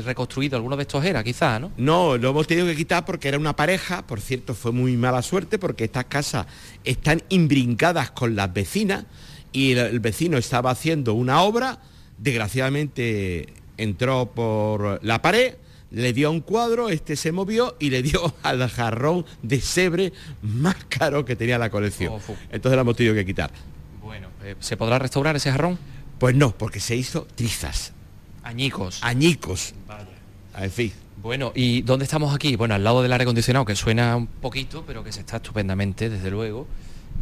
[0.03, 1.71] reconstruido, alguno de estos era, quizá, ¿no?
[1.77, 5.21] No, lo hemos tenido que quitar porque era una pareja, por cierto, fue muy mala
[5.21, 6.47] suerte porque estas casas
[6.83, 7.76] están imbrincadas
[8.13, 9.05] con las vecinas
[9.51, 11.79] y el, vecino estaba haciendo una obra,
[12.17, 15.55] desgraciadamente entró por la pared,
[15.91, 20.75] le dio un cuadro, este se movió y le dio al jarrón de sebre más
[20.89, 22.13] caro que tenía la colección.
[22.51, 23.51] Entonces lo hemos tenido que quitar.
[24.01, 25.77] Bueno, eh, ¿se podrá restaurar ese jarrón?
[26.19, 27.93] Pues no, porque se hizo trizas.
[28.43, 28.99] Añicos.
[29.01, 29.73] Añicos.
[29.87, 30.07] Vaya.
[30.57, 30.93] En fin.
[31.21, 32.55] Bueno, ¿y dónde estamos aquí?
[32.55, 36.09] Bueno, al lado del aire acondicionado, que suena un poquito, pero que se está estupendamente,
[36.09, 36.67] desde luego.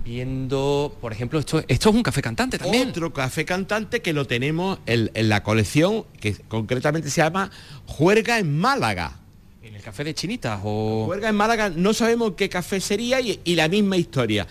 [0.03, 2.89] Viendo, por ejemplo, esto, esto es un café cantante también.
[2.89, 7.49] Otro café cantante que lo tenemos en, la colección, que concretamente se llama
[7.85, 9.19] Juerga en Málaga.
[9.63, 11.05] ¿En el café de Chinitas o...?
[11.05, 14.47] Juerga en Málaga, no sabemos qué café sería y, y la misma historia.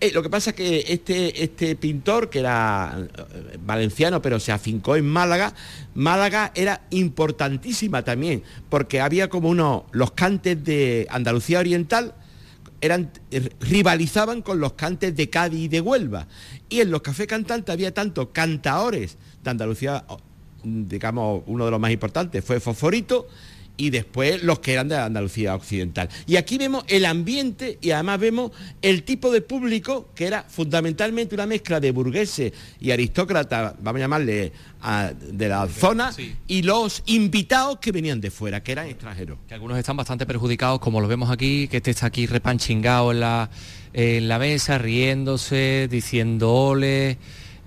[0.00, 4.52] Eh, lo que pasa es que este, este pintor, que era eh, valenciano, pero se
[4.52, 5.54] afincó en Málaga,
[5.94, 12.14] Málaga era importantísima también, porque había como uno, los cantes de Andalucía Oriental,
[12.80, 16.26] eran, eh, rivalizaban con los cantes de Cádiz y de Huelva.
[16.68, 20.04] Y en los cafés cantantes había tanto cantaores de Andalucía,
[20.62, 23.28] digamos, uno de los más importantes fue Fosforito,
[23.78, 26.10] y después los que eran de Andalucía Occidental.
[26.26, 31.34] Y aquí vemos el ambiente y además vemos el tipo de público que era fundamentalmente
[31.34, 34.52] una mezcla de burgueses y aristócratas, vamos a llamarle,
[35.32, 36.12] de la zona,
[36.46, 39.38] y los invitados que venían de fuera, que eran extranjeros.
[39.48, 43.20] Que algunos están bastante perjudicados, como lo vemos aquí, que este está aquí repanchingado en
[43.20, 43.50] la,
[43.92, 47.18] en la mesa, riéndose, diciendo ole,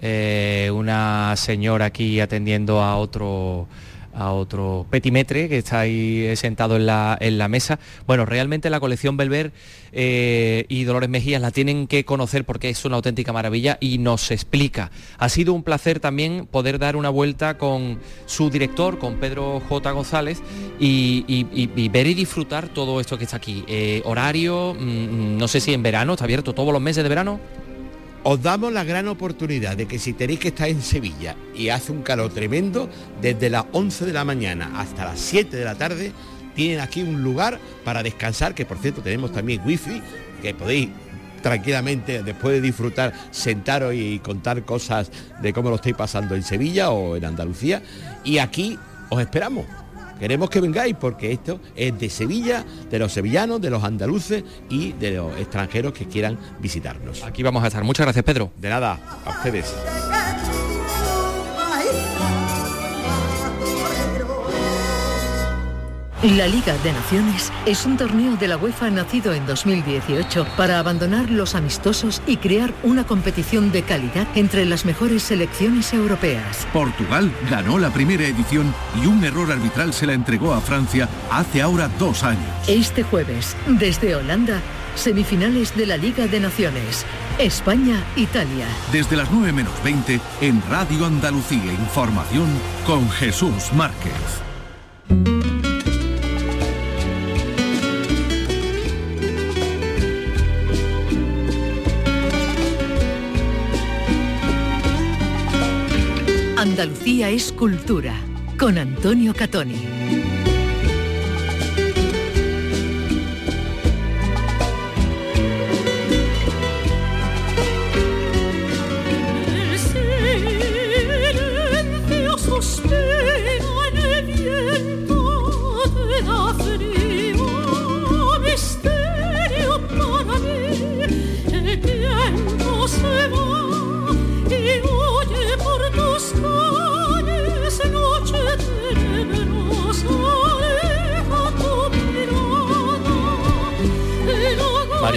[0.01, 3.67] eh, una señora aquí atendiendo a otro
[4.13, 7.79] a otro petimetre que está ahí sentado en la, en la mesa.
[8.07, 9.51] Bueno, realmente la colección Belver
[9.93, 14.31] eh, y Dolores Mejías la tienen que conocer porque es una auténtica maravilla y nos
[14.31, 14.91] explica.
[15.17, 19.91] Ha sido un placer también poder dar una vuelta con su director, con Pedro J.
[19.91, 20.41] González,
[20.79, 23.63] y, ver y disfrutar todo esto que está aquí.
[23.67, 27.39] Eh, horario, mm, no sé si en verano, está abierto todos los meses de verano
[28.23, 31.91] os damos la gran oportunidad de que si tenéis que estar en Sevilla y hace
[31.91, 32.89] un calor tremendo,
[33.21, 36.11] desde las 11 de la mañana hasta las 7 de la tarde,
[36.55, 40.01] tienen aquí un lugar para descansar, que por cierto tenemos también wifi,
[40.41, 40.89] que podéis
[41.41, 46.91] tranquilamente, después de disfrutar, sentaros y contar cosas de cómo lo estáis pasando en Sevilla
[46.91, 47.81] o en Andalucía.
[48.23, 48.77] Y aquí
[49.09, 49.65] os esperamos.
[50.21, 54.91] Queremos que vengáis porque esto es de Sevilla, de los sevillanos, de los andaluces y
[54.91, 57.23] de los extranjeros que quieran visitarnos.
[57.23, 57.83] Aquí vamos a estar.
[57.83, 58.51] Muchas gracias, Pedro.
[58.55, 59.73] De nada, a ustedes.
[66.23, 71.31] La Liga de Naciones es un torneo de la UEFA nacido en 2018 para abandonar
[71.31, 76.67] los amistosos y crear una competición de calidad entre las mejores selecciones europeas.
[76.71, 81.59] Portugal ganó la primera edición y un error arbitral se la entregó a Francia hace
[81.59, 82.45] ahora dos años.
[82.67, 84.61] Este jueves, desde Holanda,
[84.93, 87.03] semifinales de la Liga de Naciones.
[87.39, 88.67] España-Italia.
[88.91, 92.47] Desde las 9 menos 20 en Radio Andalucía Información
[92.85, 94.11] con Jesús Márquez.
[107.01, 108.13] Andalucía es cultura,
[108.59, 109.90] con Antonio Catoni.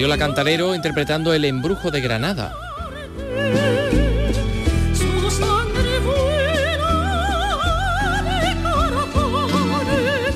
[0.05, 2.53] Mariola Cantarero interpretando El embrujo de Granada.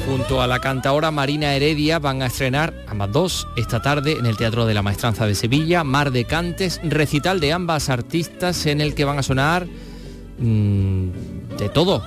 [0.06, 4.38] Junto a la cantaora Marina Heredia van a estrenar ambas dos esta tarde en el
[4.38, 8.94] Teatro de la Maestranza de Sevilla, Mar de Cantes, recital de ambas artistas en el
[8.94, 9.66] que van a sonar
[10.38, 11.10] mm,
[11.58, 12.02] de todo.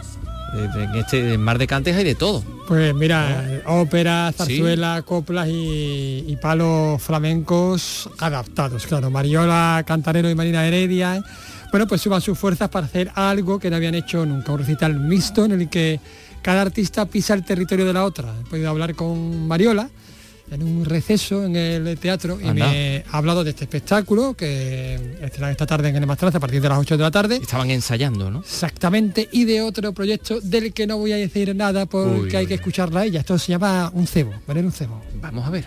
[0.56, 2.43] En este Mar de Cantes hay de todo.
[2.71, 9.12] Pues mira, ópera, zarzuela, coplas y, y palos flamencos adaptados, claro.
[9.12, 11.21] Mariola Cantarero y Marina Heredia,
[11.71, 14.97] bueno, pues suban sus fuerzas para hacer algo que no habían hecho nunca, un recital
[14.97, 15.99] mixto en el que
[16.41, 18.34] cada artista pisa el territorio de la otra.
[18.39, 19.89] He podido hablar con Mariola
[20.52, 25.52] en un receso en el teatro y me ha hablado de este espectáculo que estrenan
[25.52, 27.38] esta tarde en el Mastranza a partir de las 8 de la tarde.
[27.38, 28.40] Estaban ensayando, ¿no?
[28.40, 32.44] Exactamente, y de otro proyecto del que no voy a decir nada porque Uy, hay
[32.44, 33.22] uy, que escucharla a ella.
[33.22, 34.60] Esto se llama Un cebo, ¿vale?
[34.60, 35.02] Un cebo.
[35.22, 35.66] Vamos a ver.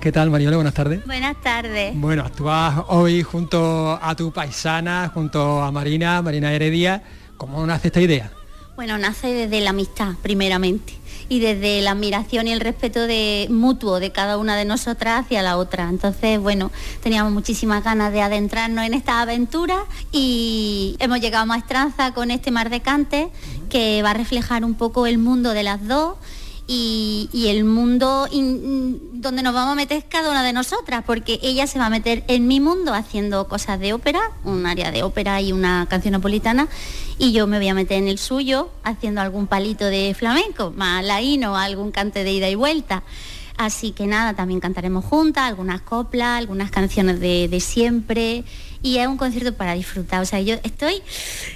[0.00, 0.56] ¿Qué tal, Mariola?
[0.56, 1.04] Buenas tardes.
[1.04, 1.94] Buenas tardes.
[1.94, 7.02] Bueno, actúas hoy junto a tu paisana, junto a Marina, Marina Heredia.
[7.36, 8.32] ¿Cómo nace esta idea?
[8.74, 10.94] Bueno, nace desde la amistad, primeramente,
[11.28, 15.42] y desde la admiración y el respeto de mutuo de cada una de nosotras hacia
[15.42, 15.90] la otra.
[15.90, 22.14] Entonces, bueno, teníamos muchísimas ganas de adentrarnos en esta aventura y hemos llegado a Maestranza
[22.14, 23.28] con este Mar de Cantes
[23.68, 26.16] que va a reflejar un poco el mundo de las dos
[26.66, 31.78] y, el mundo donde nos vamos a meter cada una de nosotras, porque ella se
[31.78, 35.52] va a meter en mi mundo haciendo cosas de ópera, un área de ópera y
[35.52, 36.68] una canción napolitana,
[37.18, 41.04] y yo me voy a meter en el suyo haciendo algún palito de flamenco, más
[41.04, 43.02] laíno, algún cante de ida y vuelta.
[43.58, 48.44] Así que nada, también cantaremos juntas, algunas coplas, algunas canciones de siempre,
[48.82, 50.20] y es un concierto para disfrutar.
[50.20, 51.02] O sea, yo estoy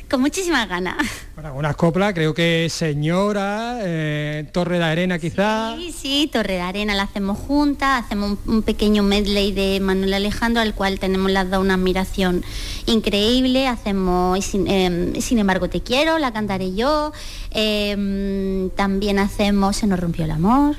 [0.09, 0.97] con muchísimas ganas.
[1.35, 5.75] Bueno, unas coplas, creo que Señora, eh, Torre de Arena quizá.
[5.77, 10.15] Sí, sí, Torre de Arena la hacemos juntas, hacemos un, un pequeño medley de Manuel
[10.15, 12.45] Alejandro al cual tenemos las dos una admiración
[12.87, 17.13] increíble, hacemos y sin, eh, Sin embargo te quiero, la cantaré yo,
[17.51, 20.77] eh, también hacemos Se nos rompió el amor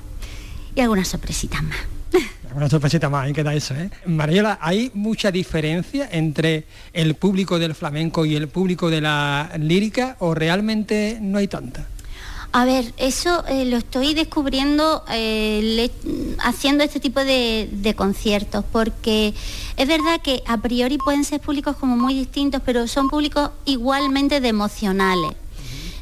[0.76, 1.97] y algunas sorpresitas más.
[2.58, 3.92] Una sorpresita más, ahí queda eso, ¿eh?
[4.08, 10.16] Mariola, ¿hay mucha diferencia entre el público del flamenco y el público de la lírica
[10.18, 11.86] o realmente no hay tanta?
[12.54, 15.92] A ver, eso eh, lo estoy descubriendo eh,
[16.40, 19.36] haciendo este tipo de, conciertos, porque
[19.76, 24.42] es verdad que a priori pueden ser públicos como muy distintos, pero son públicos igualmente
[24.42, 25.34] de emocionales.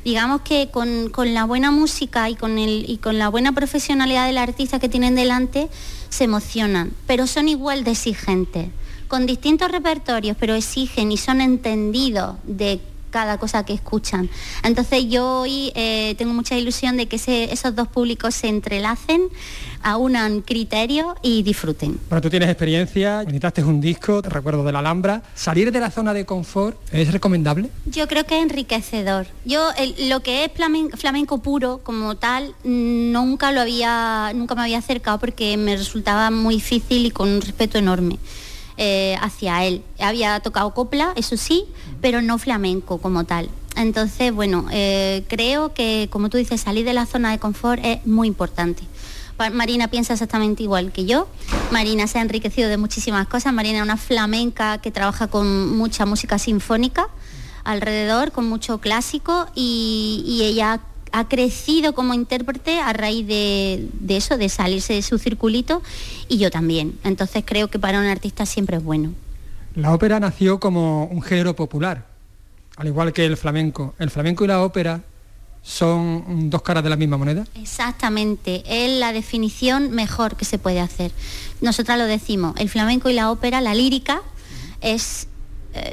[0.05, 4.37] digamos que con, la buena música y con, el, y con la buena profesionalidad del
[4.37, 5.67] artista que tienen delante,
[6.15, 8.69] se emocionan, pero son igual de exigentes,
[9.09, 12.79] con distintos repertorios, pero exigen y son entendidos de
[13.15, 14.29] cada cosa que escuchan.
[14.61, 17.15] Entonces yo hoy eh, tengo mucha ilusión de que
[17.49, 19.29] esos dos públicos se entrelacen,
[19.81, 21.97] aunan criterios y disfruten.
[22.09, 25.23] Bueno, tú tienes experiencia, necesitaste un disco, te recuerdo de la Alhambra.
[25.33, 27.69] ¿Salir de la zona de confort es recomendable?
[27.85, 29.27] Yo creo que es enriquecedor.
[29.45, 29.65] Yo
[30.09, 35.55] lo que es flamenco, puro como tal, nunca lo había, nunca me había acercado porque
[35.55, 38.19] me resultaba muy difícil y con un respeto enorme.
[38.77, 39.83] Eh, hacia él.
[39.99, 41.63] Había tocado copla, eso sí,
[42.01, 43.49] pero no flamenco como tal.
[43.77, 48.05] Entonces, bueno, eh, creo que, como tú dices, salir de la zona de confort es
[48.05, 48.83] muy importante.
[49.53, 51.27] Marina piensa exactamente igual que yo.
[51.71, 53.53] Marina se ha enriquecido de muchísimas cosas.
[53.53, 57.07] Marina es una flamenca que trabaja con mucha música sinfónica
[57.63, 60.79] alrededor, con mucho clásico y, y ella
[61.15, 65.81] ha crecido como intérprete a raíz de, eso, de salirse de su circulito
[66.27, 66.99] y yo también.
[67.05, 69.13] Entonces creo que para un artista siempre es bueno.
[69.75, 72.05] La ópera nació como un género popular,
[72.75, 73.95] al igual que el flamenco.
[73.97, 75.03] ¿El flamenco y la ópera
[75.63, 77.45] son dos caras de la misma moneda?
[77.55, 81.13] Exactamente, es la definición mejor que se puede hacer.
[81.61, 84.21] Nosotras lo decimos, el flamenco y la ópera, la lírica,
[84.81, 85.29] es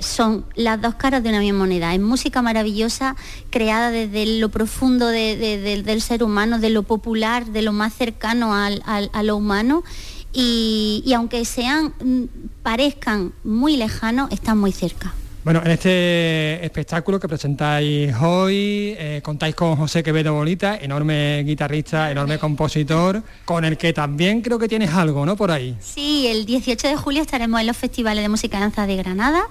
[0.00, 1.94] son las dos caras de una misma moneda.
[1.94, 3.16] Es música maravillosa
[3.50, 9.22] creada desde lo profundo del ser humano, de lo popular, de lo más cercano a
[9.22, 9.84] lo humano.
[10.32, 12.24] Y, y aunque sean, mm,
[12.62, 15.14] parezcan muy lejanos, están muy cerca.
[15.44, 22.12] Bueno, en este espectáculo que presentáis hoy, eh, contáis con José Quevedo Bolita, enorme guitarrista,
[22.12, 25.35] enorme compositor, con el que también creo que tienes algo, ¿no?
[25.35, 25.76] Por ahí.
[25.81, 29.42] Sí, el 18 de julio estaremos en los festivales de música y danza de Granada,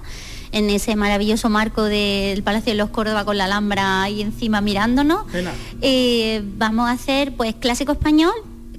[0.50, 5.26] en ese maravilloso marco del Palacio de los Córdoba con la Alhambra ahí encima mirándonos.
[5.82, 8.32] Eh, vamos a hacer pues clásico español,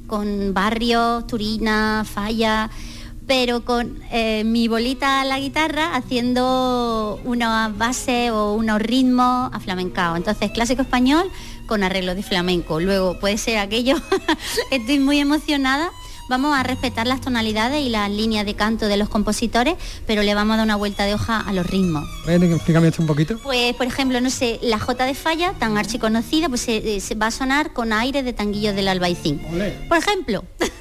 [0.08, 2.72] con barrios, Turina, Falla
[3.28, 9.60] pero con eh, mi bolita a la guitarra haciendo una base o unos ritmos a
[9.60, 10.16] flamencao.
[10.16, 11.30] Entonces, clásico español
[11.66, 12.80] con arreglo de flamenco.
[12.80, 13.96] Luego puede ser aquello,
[14.72, 15.92] estoy muy emocionada
[16.30, 19.76] vamos a respetar las tonalidades y las líneas de canto de los compositores,
[20.08, 22.08] pero le vamos a dar una vuelta de hoja a los ritmos.
[22.28, 23.38] explícame esto un poquito.
[23.40, 27.32] Pues, por ejemplo, no sé, la J de Falla, tan archiconocida, pues se, va a
[27.32, 29.42] sonar con aire de tanguillos del albaicín.
[29.88, 30.44] Por ejemplo.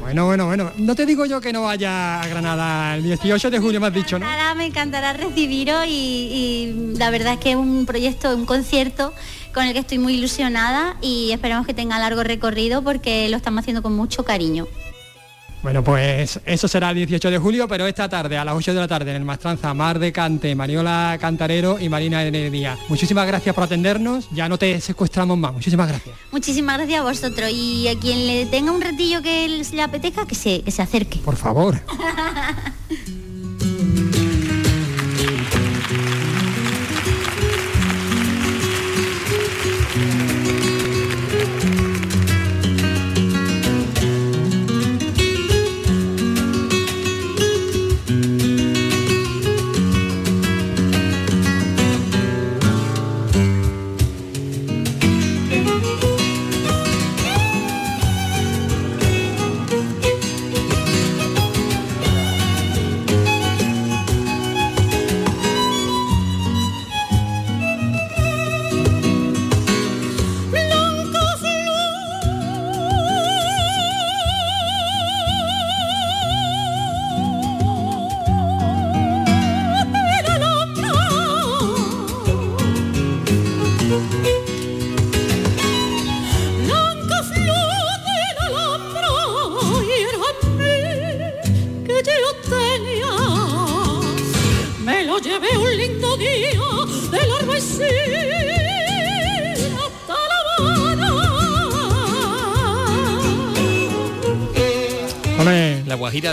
[0.00, 0.72] Bueno, bueno, bueno.
[0.76, 3.94] No te digo yo que no vaya a Granada el 18 de julio, me has
[3.94, 4.26] dicho, ¿no?
[4.26, 9.12] Nada, me encantará recibiros y, y la verdad es que es un proyecto, un concierto
[9.54, 13.60] con el que estoy muy ilusionada y esperamos que tenga largo recorrido porque lo estamos
[13.60, 14.66] haciendo con mucho cariño.
[15.62, 18.80] Bueno, pues eso será el 18 de julio, pero esta tarde, a las 8 de
[18.80, 22.78] la tarde, en el Mastranza, Mar de Cante, Mariola Cantarero y Marina Heredia.
[22.88, 26.16] Muchísimas gracias por atendernos, ya no te secuestramos más, muchísimas gracias.
[26.32, 30.34] Muchísimas gracias a vosotros y a quien le tenga un ratillo que le apetezca, que
[30.34, 31.18] se, que se acerque.
[31.18, 31.80] Por favor.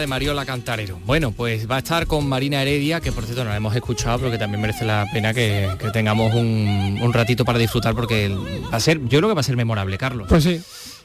[0.08, 1.00] de Mariola Cantarero.
[1.06, 4.20] Bueno, pues va a estar con Marina Heredia, que por cierto no la hemos escuchado,
[4.20, 8.80] pero que también merece la pena que, tengamos un, ratito para disfrutar, porque va a
[8.80, 10.28] ser, yo creo que va a ser memorable, Carlos.
[10.30, 10.62] Pues sí.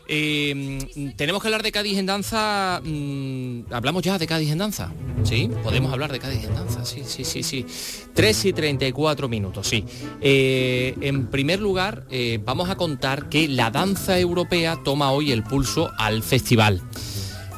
[0.08, 2.80] Eh, tenemos que hablar de Cádiz en danza.
[2.84, 4.92] Mm, ¿Hablamos ya de Cádiz en danza?
[5.24, 6.84] Sí, podemos hablar de Cádiz en danza.
[6.84, 7.66] Sí, sí, sí, sí.
[8.14, 9.84] 3 y 34 minutos, sí.
[10.20, 15.42] Eh, en primer lugar, eh, vamos a contar que la danza europea toma hoy el
[15.42, 16.82] pulso al festival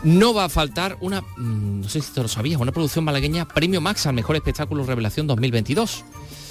[0.05, 3.47] no va a faltar una, mm, no sé si te lo sabías, una producción malagueña
[3.47, 6.05] Premio Max al Mejor Espectáculo Revelación 2022.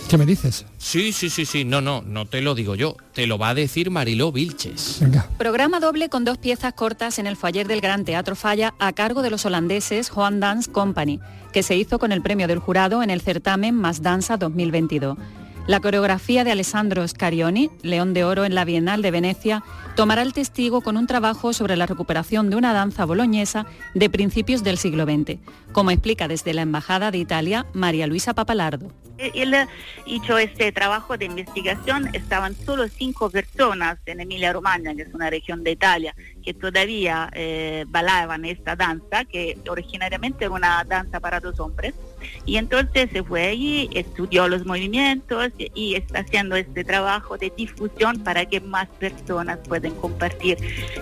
[0.10, 0.66] ¿Qué me dices?
[0.78, 1.64] Sí, sí, sí, sí.
[1.64, 2.98] No, no, no te lo digo yo.
[3.14, 4.98] Te lo va a decir Mariló Vilches.
[5.00, 5.28] Venga.
[5.38, 9.22] Programa doble con dos piezas cortas en el foyer del Gran Teatro Falla a cargo
[9.22, 11.20] de los holandeses Juan Dance Company,
[11.54, 15.18] que se hizo con el premio del jurado en el certamen Más Danza 2022.
[15.66, 19.64] La coreografía de Alessandro Scarioni, León de Oro en la Bienal de Venecia,
[19.96, 24.66] tomará el testigo con un trabajo sobre la recuperación de una danza boloñesa de principios
[24.66, 25.40] del siglo XX,
[25.72, 28.92] como explica desde la Embajada de Italia María Luisa Papalardo.
[29.18, 29.56] Él
[30.06, 35.30] hizo este trabajo de investigación, estaban solo cinco personas en Emilia Romagna, que es una
[35.30, 41.40] región de Italia, que todavía eh, bailaban esta danza, que originariamente era una danza para
[41.40, 41.94] dos hombres.
[42.46, 48.24] Y entonces se fue allí, estudió los movimientos y está haciendo este trabajo de difusión
[48.24, 50.58] para que más personas puedan compartir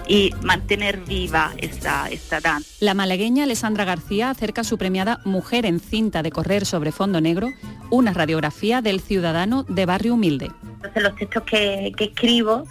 [0.07, 2.69] y mantener viva esta, esta danza.
[2.79, 7.49] La malagueña Alessandra García acerca su premiada Mujer en cinta de correr sobre fondo negro,
[7.89, 10.51] una radiografía del ciudadano de barrio humilde.
[10.75, 12.65] Entonces los textos que, que escribo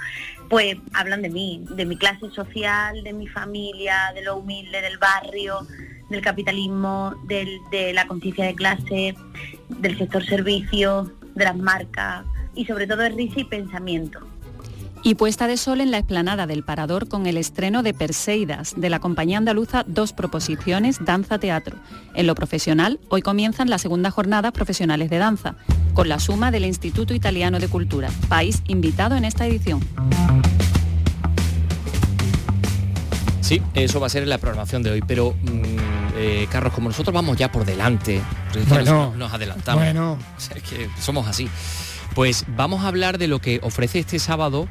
[0.50, 4.98] pues hablan de mí, de mi clase social, de mi familia, de lo humilde del
[4.98, 5.60] barrio,
[6.10, 9.14] del capitalismo, de la conciencia de clase,
[9.68, 14.20] del sector servicio, de las marcas y sobre todo de risa y pensamiento.
[15.02, 18.90] Y puesta de sol en la explanada del Parador con el estreno de Perseidas, de
[18.90, 21.78] la compañía andaluza Dos Proposiciones Danza Teatro.
[22.14, 25.54] En lo profesional, hoy comienzan las segundas jornadas profesionales de danza,
[25.94, 29.80] con la suma del Instituto Italiano de Cultura, país invitado en esta edición.
[33.50, 35.62] Sí, eso va a ser en la programación de hoy, pero mm,
[36.16, 38.22] eh, Carlos, como nosotros vamos ya por delante,
[38.68, 39.82] Bueno, nos, nos adelantamos.
[39.82, 40.16] bueno.
[40.36, 41.48] O sea, es que somos así.
[42.14, 44.68] Pues vamos a hablar de lo que ofrece este sábado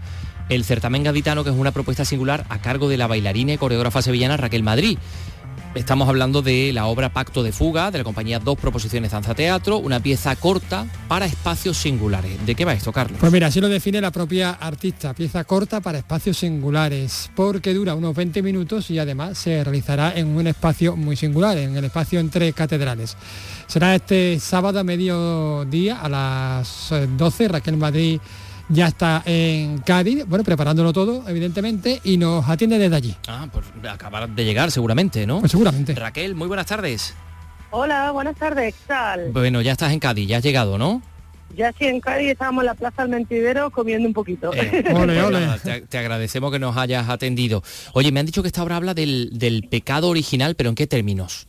[0.47, 4.01] el certamen gaditano, que es una propuesta singular a cargo de la bailarina y coreógrafa
[4.01, 4.97] sevillana Raquel Madrid.
[5.75, 9.77] Estamos hablando de la obra Pacto de Fuga, de la compañía Dos Proposiciones Danza Teatro,
[9.77, 12.43] una pieza corta para espacios singulares.
[12.43, 13.19] ¿De qué va esto, Carlos?
[13.19, 17.93] Pues mira, así lo define la propia artista, pieza corta para espacios singulares, porque dura
[17.93, 22.19] unos 20 minutos y además se realizará en un espacio muy singular, en el espacio
[22.19, 23.15] entre catedrales.
[23.67, 28.19] Será este sábado a mediodía a las eh, 12, Raquel Madrid
[28.69, 33.15] ya está en Cádiz, bueno, preparándolo todo, evidentemente, y nos atiende desde allí.
[33.27, 35.39] Ah, pues acabar de llegar seguramente, ¿no?
[35.39, 35.95] Pues seguramente.
[35.95, 37.15] Raquel, muy buenas tardes.
[37.71, 39.31] Hola, buenas tardes, ¿qué tal?
[39.31, 41.01] Bueno, ya estás en Cádiz, ya has llegado, ¿no?
[41.55, 44.53] Ya sí, en Cádiz estábamos en la Plaza del Mentidero comiendo un poquito.
[44.53, 47.63] Eh, pues nada, Te, te agradecemos que nos hayas atendido.
[47.93, 50.85] Oye, me han dicho que esta obra habla del, del pecado original, pero ¿en qué
[50.87, 51.47] términos?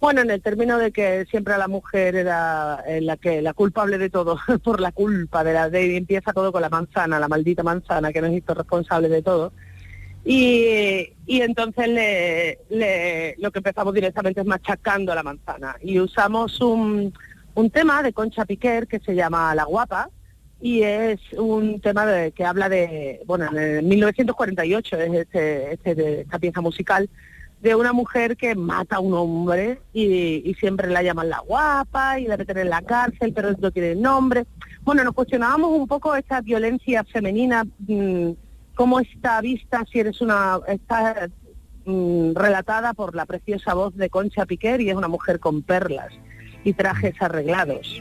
[0.00, 3.98] Bueno, en el término de que siempre la mujer era eh, la que la culpable
[3.98, 7.62] de todo, por la culpa de la de empieza todo con la manzana, la maldita
[7.62, 9.52] manzana que nos hizo responsable de todo.
[10.24, 15.76] Y, y entonces le, le- lo que empezamos directamente es machacando a la manzana.
[15.82, 17.12] Y usamos un,
[17.54, 20.10] un tema de Concha Piquer que se llama La Guapa,
[20.62, 26.20] y es un tema de- que habla de, bueno, en 1948 es este, este de-
[26.22, 27.08] esta pieza musical,
[27.60, 32.26] de una mujer que mata a un hombre y, siempre la llaman la guapa y
[32.26, 34.46] la meten en la cárcel, pero no tiene nombre.
[34.82, 38.30] Bueno, nos cuestionábamos un poco esta violencia femenina, mm,
[38.74, 41.28] cómo está vista si eres una, está
[41.84, 46.12] mm, relatada por la preciosa voz de Concha Piquer y es una mujer con perlas
[46.64, 48.00] y trajes arreglados.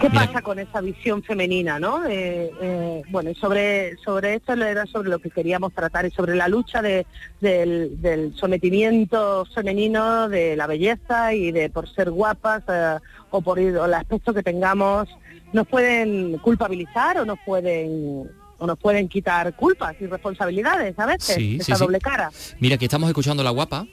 [0.00, 2.04] ¿Qué pasa con esa visión femenina, no?
[2.04, 6.48] Eh, eh, bueno, sobre, sobre esto era sobre lo que queríamos tratar y sobre la
[6.48, 7.06] lucha de-
[7.40, 12.98] del, del sometimiento femenino, de la belleza y de por ser guapas eh,
[13.30, 15.08] o por o el aspecto que tengamos,
[15.52, 18.28] nos pueden culpabilizar o nos pueden
[18.58, 21.78] o nos pueden quitar culpas y responsabilidades a veces, Sí, esa sí, sí.
[21.80, 22.30] doble cara.
[22.60, 23.86] Mira, que estamos escuchando La Guapa.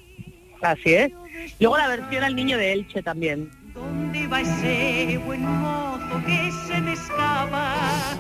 [0.62, 1.12] Así es.
[1.60, 3.50] Luego la versión al niño de Elche también.
[3.74, 7.76] ¿Dónde va ese buen mozo que se me escapa?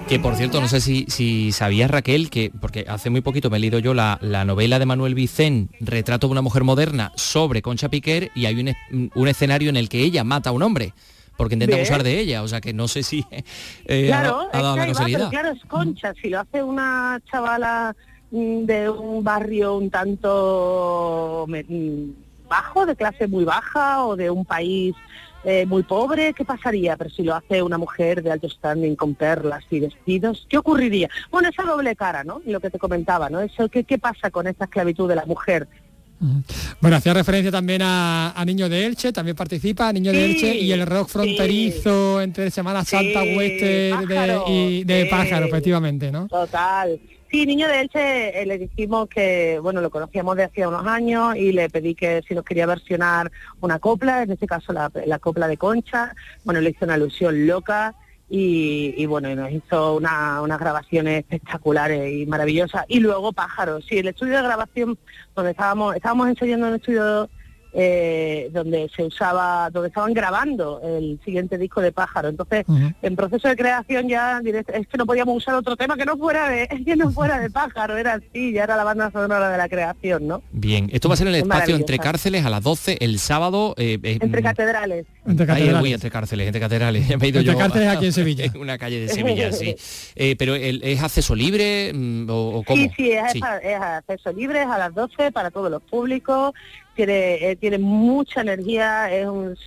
[0.07, 3.57] Que por cierto, no sé si, si sabías Raquel, que porque hace muy poquito me
[3.57, 7.61] he leído yo la, la novela de Manuel Vicén, Retrato de una mujer moderna, sobre
[7.61, 10.93] Concha Piquer, y hay un, un escenario en el que ella mata a un hombre,
[11.37, 11.85] porque intenta Bien.
[11.85, 12.43] abusar de ella.
[12.43, 13.25] O sea que no sé si
[13.85, 15.29] eh, claro, ha, ha dado la va, casualidad.
[15.29, 16.13] pero claro, es concha.
[16.21, 17.95] Si lo hace una chavala
[18.31, 22.09] mm, de un barrio un tanto mm,
[22.49, 24.93] bajo, de clase muy baja o de un país
[25.43, 26.97] eh, muy pobre, ¿qué pasaría?
[26.97, 31.09] Pero si lo hace una mujer de alto standing con perlas y vestidos, ¿qué ocurriría?
[31.31, 32.41] Bueno, esa doble cara, ¿no?
[32.45, 33.41] Lo que te comentaba, ¿no?
[33.41, 35.67] Eso, ¿qué, qué pasa con esa esclavitud de la mujer?
[36.79, 40.85] Bueno, hacía referencia también a, Niño de Elche, también participa, Niño de Elche y el
[40.85, 46.27] rock fronterizo entre Semana Santa, sí, Western y de pájaro, efectivamente, ¿no?
[46.27, 46.99] Total.
[47.31, 51.37] Sí, Niño de Elche eh, le dijimos que, bueno, lo conocíamos de hacía unos años
[51.37, 55.47] y le pedí que si nos quería versionar una copla, en este caso la, copla
[55.47, 56.13] de Concha,
[56.43, 57.95] bueno, le hizo una alusión loca
[58.27, 62.83] y, bueno, nos hizo unas grabaciones espectaculares y maravillosas.
[62.89, 64.97] Y luego Pájaros, sí, el estudio de grabación
[65.33, 67.29] donde estábamos, estábamos ensayando en el estudio
[67.73, 72.27] eh, donde se usaba, donde estaban grabando el siguiente disco de Pájaro.
[72.27, 72.65] Entonces,
[73.01, 76.49] en proceso de creación ya es que no podíamos usar otro tema que no fuera
[76.49, 79.69] de, que no fuera de Pájaro, era así, ya era la banda sonora de la
[79.69, 80.43] creación, ¿no?
[80.51, 83.73] Bien, esto va a ser en el espacio entre cárceles a las 12 el sábado.
[83.77, 85.05] Eh, eh, entre catedrales.
[85.25, 85.93] Entre catedrales.
[85.93, 87.09] entre cárceles, entre catedrales.
[87.09, 88.51] entre cárceles aquí en Sevilla.
[88.59, 89.77] una calle de Sevilla, sí.
[90.37, 92.81] pero ¿es acceso libre mm, o, cómo?
[92.81, 96.53] Sí, sí, es, es acceso libre, es a las 12 para todos los públicos
[96.95, 99.09] tiene, eh, tiene mucha energía,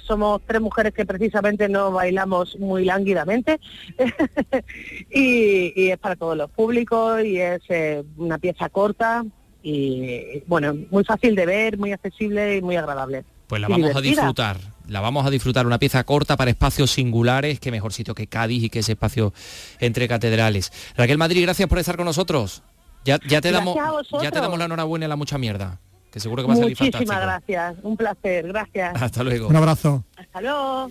[0.07, 3.61] somos tres mujeres que precisamente no bailamos muy lánguidamente
[5.11, 9.25] y, es para todos los públicos y es eh, una pieza corta
[9.63, 13.25] y bueno, muy fácil de ver, muy accesible y muy agradable.
[13.47, 14.57] Pues la vamos a disfrutar,
[14.89, 18.65] la vamos a disfrutar, una pieza corta para espacios singulares, qué mejor sitio que Cádiz
[18.65, 19.33] y que ese espacio
[19.81, 20.73] entre catedrales.
[20.97, 22.63] Raquel Madrid, gracias por estar con nosotros.
[23.05, 23.77] Ya, ya te damos
[24.23, 25.79] ya te damos la enhorabuena y la mucha mierda
[26.15, 29.03] que seguro que va a salir Muchísimas gracias, un placer, gracias.
[29.03, 29.49] Hasta luego.
[29.49, 30.05] Un abrazo.
[30.17, 30.89] Hasta luego.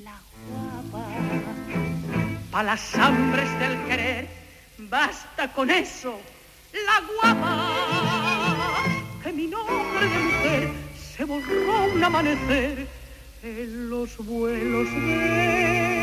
[2.52, 4.28] Para las hambres del querer,
[4.80, 6.20] basta con eso,
[6.74, 7.72] la guapa,
[9.24, 10.70] que mi nombre de mujer
[11.16, 12.86] se borró un amanecer
[13.44, 16.03] en los vuelos de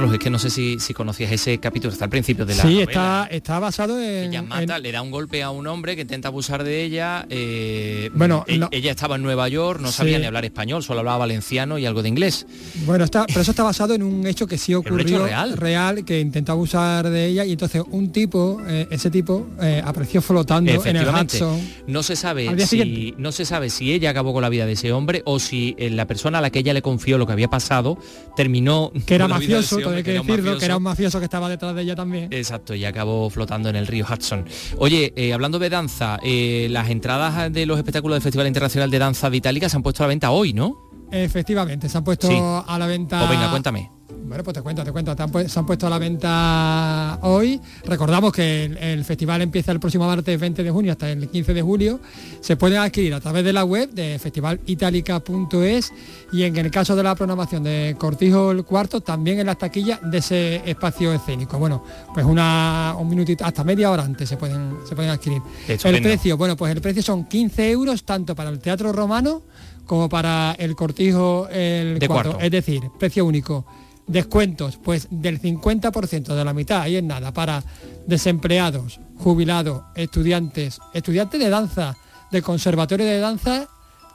[0.00, 2.80] Carlos, es que no sé si, conocías ese capítulo, está al principio de la Sí,
[2.80, 4.30] está, está basado en...
[4.30, 7.26] Ella mata, le da un golpe a un hombre que intenta abusar de ella.
[7.28, 11.18] Eh, bueno, e, ella estaba en Nueva York, no sabía ni hablar español, solo hablaba
[11.18, 12.46] valenciano y algo de inglés.
[12.86, 15.58] Bueno, está, pero eso está basado en un hecho que sí ocurrió real?
[15.58, 20.22] real, que intentó abusar de ella y entonces un tipo, eh, ese tipo, eh, apareció
[20.22, 21.60] flotando en el Hudson.
[21.88, 24.94] No se sabe si no se sabe si ella acabó con la vida de ese
[24.94, 27.98] hombre o si la persona a la que ella le confió lo que había pasado
[28.34, 31.82] terminó que era mafioso hay que, decirlo, que era un mafioso que estaba detrás de
[31.82, 32.28] ella también.
[32.32, 34.44] Exacto, y acabó flotando en el río Hudson.
[34.78, 38.98] Oye, eh, hablando de danza, eh, las entradas de los espectáculos del Festival Internacional de
[38.98, 40.90] Danza de Itálica se han puesto a la venta hoy, ¿no?
[41.10, 43.22] Efectivamente, se han puesto a la venta.
[43.22, 43.90] O pues venga, cuéntame.
[44.30, 45.12] Bueno, pues te cuento, te cuento.
[45.48, 47.60] Se han puesto a la venta hoy.
[47.84, 51.62] Recordamos que el, festival empieza el próximo martes 20 de junio hasta el 15 de
[51.62, 51.98] julio.
[52.40, 55.92] Se pueden adquirir a través de la web de festivalitalica.es
[56.32, 59.98] y en el caso de la programación de Cortijo el Cuarto, también en las taquillas
[60.08, 61.58] de ese espacio escénico.
[61.58, 61.82] Bueno,
[62.14, 65.42] pues una, un minutito, hasta media hora antes se pueden, se pueden adquirir.
[65.66, 69.42] El precio, bueno, pues el precio son 15 euros tanto para el Teatro Romano
[69.86, 72.38] como para el Cortijo el cuarto.
[72.38, 73.66] Es decir, precio único
[74.10, 77.62] descuentos, pues del 50% de la mitad, ahí es nada, para
[78.06, 81.96] desempleados, jubilados, estudiantes, estudiantes de danza,
[82.30, 83.68] de conservatorio de danza,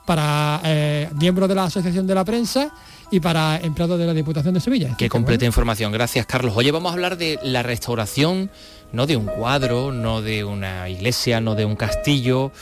[0.04, 2.72] para eh, miembros de la Asociación de la Prensa
[3.10, 4.94] y para empleados de la Diputación de Sevilla.
[4.96, 6.54] Qué completa información, gracias Carlos.
[6.56, 8.50] Oye, vamos a hablar de la restauración,
[8.92, 12.52] no de un cuadro, no de una iglesia, no de un castillo,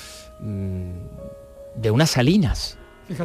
[0.41, 0.91] mm,
[1.76, 2.78] de unas salinas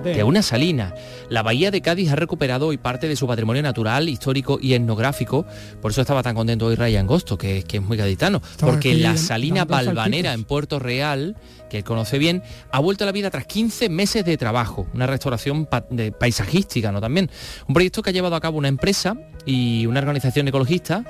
[0.04, 0.94] de una salina.
[1.30, 5.46] La bahía de Cádiz ha recuperado hoy parte de su patrimonio natural, histórico y etnográfico.
[5.82, 8.42] Por eso estaba tan contento hoy Ray Angosto, que, que es muy gaditano.
[8.60, 11.36] porque la salina balvanera en Puerto Real,
[11.70, 14.88] que conoce bien, ha vuelto a la vida tras 15 meses de trabajo.
[14.94, 15.68] Una restauración
[16.20, 17.02] paisajística, ¿no?
[17.02, 17.30] También.
[17.68, 21.04] Un proyecto que ha llevado a cabo una empresa y una organización ecologista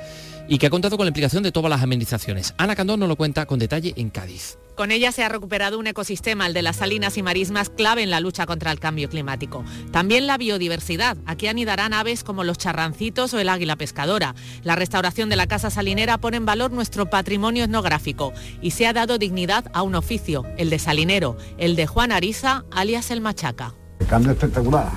[0.49, 2.55] y que ha contado con la implicación de todas las administraciones.
[2.57, 4.57] Ana Candón nos lo cuenta con detalle en Cádiz.
[4.75, 8.09] Con ella se ha recuperado un ecosistema, el de las salinas y marismas, clave en
[8.09, 9.63] la lucha contra el cambio climático.
[9.91, 11.17] También la biodiversidad.
[11.25, 14.35] Aquí anidarán aves como los charrancitos o el águila pescadora.
[14.63, 18.93] La restauración de la casa salinera pone en valor nuestro patrimonio etnográfico y se ha
[18.93, 23.75] dado dignidad a un oficio, el de salinero, el de Juan Arisa, alias el Machaca.
[23.99, 24.87] El cambio espectacular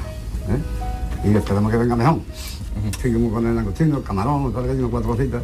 [0.48, 1.28] ¿eh?
[1.28, 2.20] y esperamos que venga mejor.
[3.00, 5.42] Seguimos con el langostino, camarón, cuatro cositas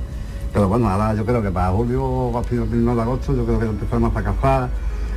[0.52, 3.66] pero bueno, ahora yo creo que para julio, a finales de agosto, yo creo que
[3.66, 4.70] empezamos a cazar,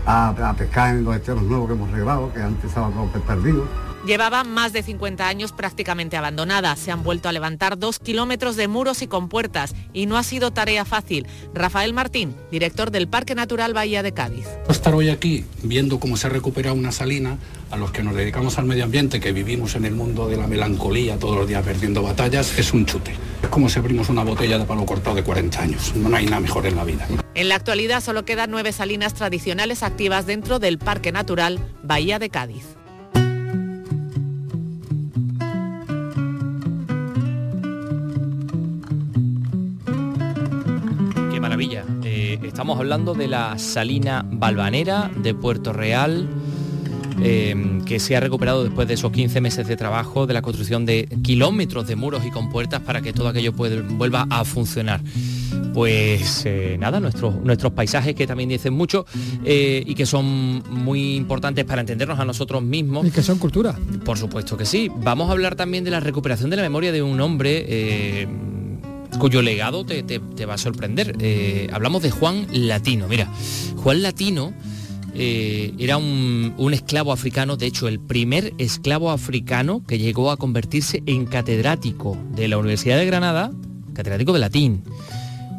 [0.05, 3.63] a, pescar en los esteros nuevos que hemos regalado, que antes estaba todo perdido.
[4.05, 6.75] Llevaba más de 50 años prácticamente abandonada.
[6.75, 10.51] Se han vuelto a levantar dos kilómetros de muros y compuertas y no ha sido
[10.51, 11.27] tarea fácil.
[11.53, 14.47] Rafael Martín, director del Parque Natural Bahía de Cádiz.
[14.67, 17.37] Estar hoy aquí viendo cómo se recupera una salina,
[17.69, 20.47] a los que nos dedicamos al medio ambiente, que vivimos en el mundo de la
[20.47, 23.13] melancolía todos los días perdiendo batallas, es un chute.
[23.43, 25.95] Es como si abrimos una botella de palo cortado de 40 años.
[25.95, 27.07] No hay nada mejor en la vida.
[27.35, 32.29] En la actualidad solo quedan nueve salinas tradicionales activas dentro del Parque Natural Bahía de
[32.29, 32.65] Cádiz.
[41.61, 41.85] Maravilla.
[42.03, 46.27] Eh, estamos hablando de la Salina Balvanera de Puerto Real.
[47.23, 50.87] eh, que se ha recuperado después de esos 15 meses de trabajo, de la construcción
[50.87, 55.01] de kilómetros de muros y compuertas para que todo aquello vuelva a funcionar.
[55.73, 59.05] Pues eh, nada, nuestros, nuestros paisajes que también dicen mucho
[59.45, 63.05] eh, y que son muy importantes para entendernos a nosotros mismos.
[63.05, 63.77] Y que son cultura.
[64.03, 64.89] Por supuesto que sí.
[65.03, 68.27] Vamos a hablar también de la recuperación de la memoria de un hombre
[69.19, 71.15] cuyo legado te, te- te va a sorprender.
[71.19, 73.07] Eh, hablamos de Juan Latino.
[73.07, 73.27] Mira,
[73.77, 74.53] Juan Latino
[75.13, 80.37] eh, era un, un esclavo africano, de hecho el primer esclavo africano que llegó a
[80.37, 83.51] convertirse en catedrático de la Universidad de Granada,
[83.93, 84.83] catedrático de latín.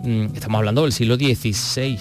[0.04, 1.98] Mm, Estamos hablando del siglo XVI.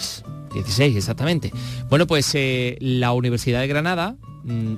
[0.53, 1.51] 16, exactamente.
[1.89, 4.17] Bueno, pues eh, la Universidad de Granada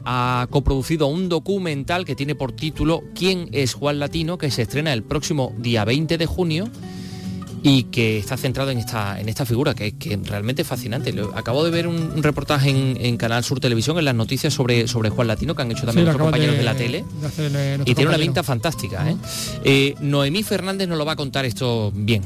[0.05, 4.37] ha coproducido un documental que tiene por título ¿Quién es Juan Latino?
[4.37, 6.65] que se estrena el próximo día 20 de junio
[7.65, 11.15] y que está centrado en esta, en esta figura, que, que realmente es fascinante.
[11.33, 14.85] Acabo de ver un, un reportaje en, en Canal Sur Televisión, en las noticias sobre,
[14.89, 17.05] sobre Juan Latino, que han hecho también Sí, nuestros compañeros de- de, la tele.
[17.37, 19.09] de eh, Y tiene una pinta fantástica.
[19.09, 19.15] ¿eh?
[19.63, 22.23] Eh, Noemí Fernández nos lo va a contar esto bien.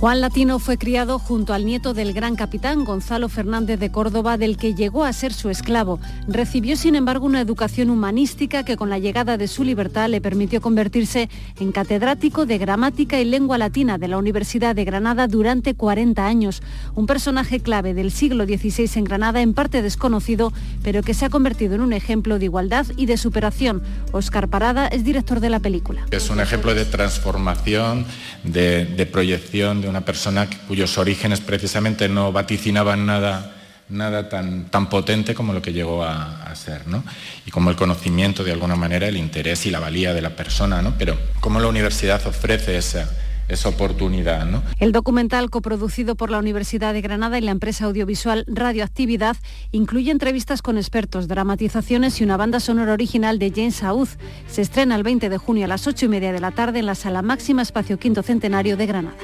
[0.00, 4.56] Juan Latino fue criado junto al nieto del gran capitán Gonzalo Fernández de Córdoba, del
[4.56, 5.98] que llegó a ser su esclavo.
[6.28, 10.60] Recibió, sin embargo, una educación humanística que con la llegada de su libertad le permitió
[10.60, 11.28] convertirse
[11.58, 16.62] en catedrático de gramática y lengua latina de la Universidad de Granada durante 40 años.
[16.94, 20.52] Un personaje clave del siglo XVI en Granada, en parte desconocido,
[20.84, 23.82] pero que se ha convertido en un ejemplo de igualdad y de superación.
[24.12, 26.06] Óscar Parada es director de la película.
[26.12, 28.06] Es un ejemplo de transformación,
[28.44, 33.54] de, de proyección de una persona cuyos orígenes precisamente no vaticinaban nada,
[33.88, 37.04] nada tan, tan potente como lo que llegó a, ser, ¿no?
[37.46, 40.82] Y como el conocimiento, de alguna manera, el interés y la valía de la persona,
[40.82, 40.94] ¿no?
[40.98, 43.08] Pero cómo la universidad ofrece esa,
[43.48, 44.62] esa oportunidad, ¿no?
[44.78, 49.36] El documental coproducido por la Universidad de Granada y la empresa audiovisual Radioactividad
[49.72, 54.18] incluye entrevistas con expertos, dramatizaciones y una banda sonora original de James Auz.
[54.48, 56.86] Se estrena el 20 de junio a las 8 y media de la tarde en
[56.86, 59.16] la sala máxima Espacio Quinto Centenario de Granada.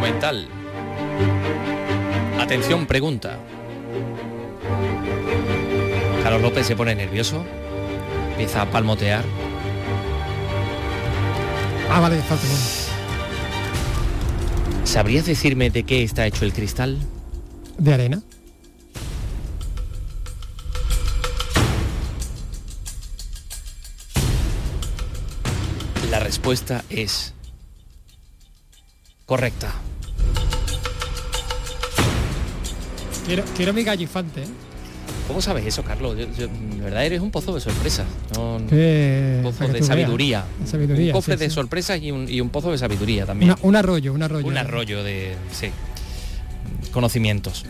[0.00, 0.48] Documental.
[2.40, 3.38] Atención, pregunta.
[6.22, 7.44] Carlos López se pone nervioso,
[8.30, 9.22] empieza a palmotear.
[11.90, 12.46] Ah, vale, falta.
[14.84, 16.98] ¿Sabrías decirme de qué está hecho el cristal?
[17.76, 18.22] De arena.
[26.10, 27.34] La respuesta es
[29.26, 29.72] correcta.
[33.26, 34.42] Quiero, quiero mi gallifante.
[34.42, 34.46] ¿eh?
[35.28, 36.16] ¿Cómo sabes eso, Carlos?
[36.18, 38.06] Yo- yo- de verdad eres un pozo de sorpresas.
[38.34, 40.44] no- un pozo de sabiduría.
[40.64, 41.54] Sabiduría, Un cofre sí, de sí.
[41.54, 43.52] sorpresas y un, y un pozo de sabiduría también.
[43.52, 44.46] Una- un arroyo, un arroyo.
[44.46, 45.68] Un arroyo de sí,
[46.92, 47.64] conocimientos.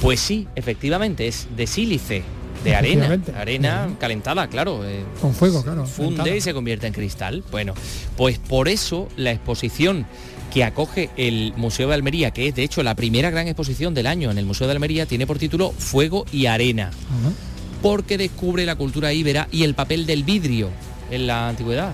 [0.00, 2.22] Pues sí, efectivamente, es de sílice,
[2.64, 3.18] de arena.
[3.36, 4.84] Arena calentada, claro.
[4.84, 5.86] eh, Con fuego, claro.
[5.86, 6.36] funde calentada.
[6.36, 7.44] y se convierte en cristal.
[7.50, 7.74] Bueno,
[8.16, 10.06] pues por eso la exposición
[10.54, 14.06] que acoge el Museo de Almería, que es de hecho la primera gran exposición del
[14.06, 16.92] año en el Museo de Almería, tiene por título Fuego y Arena,
[17.82, 20.70] porque descubre la cultura íbera y el papel del vidrio
[21.10, 21.92] en la antigüedad.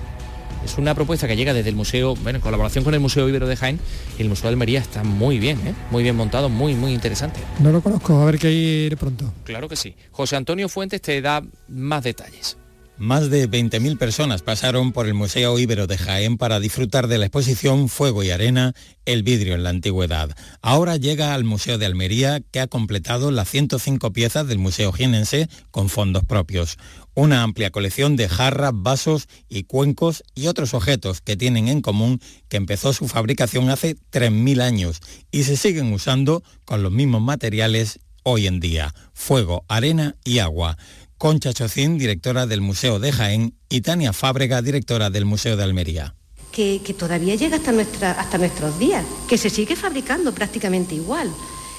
[0.62, 3.48] Es una propuesta que llega desde el museo, bueno, en colaboración con el Museo Ibero
[3.48, 3.80] de Jaén,
[4.18, 5.74] y el Museo de Almería está muy bien, ¿eh?
[5.90, 7.40] muy bien montado, muy, muy interesante.
[7.61, 9.32] No lo conozco, a ver que ir pronto.
[9.44, 9.94] Claro que sí.
[10.11, 12.58] José Antonio Fuentes te da más detalles.
[13.01, 17.24] Más de 20.000 personas pasaron por el Museo Ibero de Jaén para disfrutar de la
[17.24, 18.74] exposición Fuego y Arena,
[19.07, 20.36] el vidrio en la antigüedad.
[20.61, 25.48] Ahora llega al Museo de Almería, que ha completado las 105 piezas del Museo Jienense
[25.70, 26.76] con fondos propios.
[27.14, 32.20] Una amplia colección de jarras, vasos y cuencos y otros objetos que tienen en común
[32.51, 37.98] que empezó su fabricación hace 3.000 años y se siguen usando con los mismos materiales
[38.24, 40.76] hoy en día, fuego, arena y agua.
[41.20, 46.14] Concha Chocín, directora del Museo de Jaén, y Tania Fábrega, directora del Museo de Almería.
[46.50, 51.30] que, que todavía llega hasta, nuestra, hasta nuestros días, que se sigue fabricando prácticamente igual.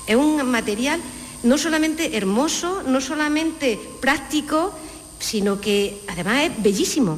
[0.05, 0.99] Es un material
[1.41, 4.77] no solamente hermoso, no solamente práctico,
[5.17, 7.17] sino que además es bellísimo.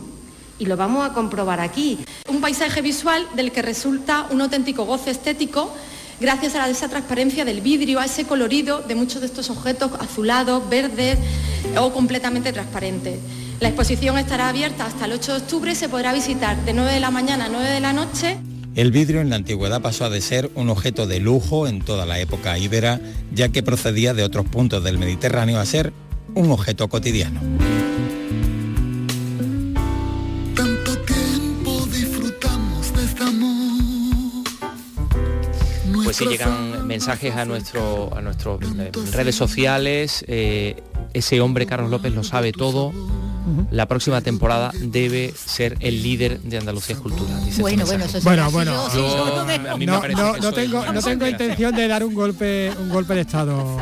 [0.59, 1.99] Y lo vamos a comprobar aquí.
[2.30, 5.76] Un paisaje visual del que resulta un auténtico goce estético
[6.24, 10.69] gracias a esa transparencia del vidrio, a ese colorido de muchos de estos objetos azulados,
[10.69, 11.19] verdes
[11.78, 13.19] o completamente transparentes.
[13.59, 16.93] La exposición estará abierta hasta el 8 de octubre y se podrá visitar de 9
[16.93, 18.38] de la mañana a 9 de la noche.
[18.74, 22.05] El vidrio en la antigüedad pasó a de ser un objeto de lujo en toda
[22.05, 23.01] la época íbera,
[23.34, 25.91] ya que procedía de otros puntos del Mediterráneo a ser
[26.36, 27.41] un objeto cotidiano.
[36.18, 38.59] Pues sí llegan mensajes a nuestro a nuestras
[39.11, 40.24] redes sociales.
[40.28, 40.82] eh,
[41.14, 42.91] ese hombre Carlos López lo sabe todo.
[43.72, 47.30] La próxima temporada debe ser el líder de Andalucía Escultura.
[47.47, 48.88] este Bueno, bueno, eso Bueno, bueno.
[48.93, 51.76] yo- Yo- yo no me- a mí me No, parece no, tengo, no tengo intención
[51.76, 53.78] de dar un golpe, un golpe de estado.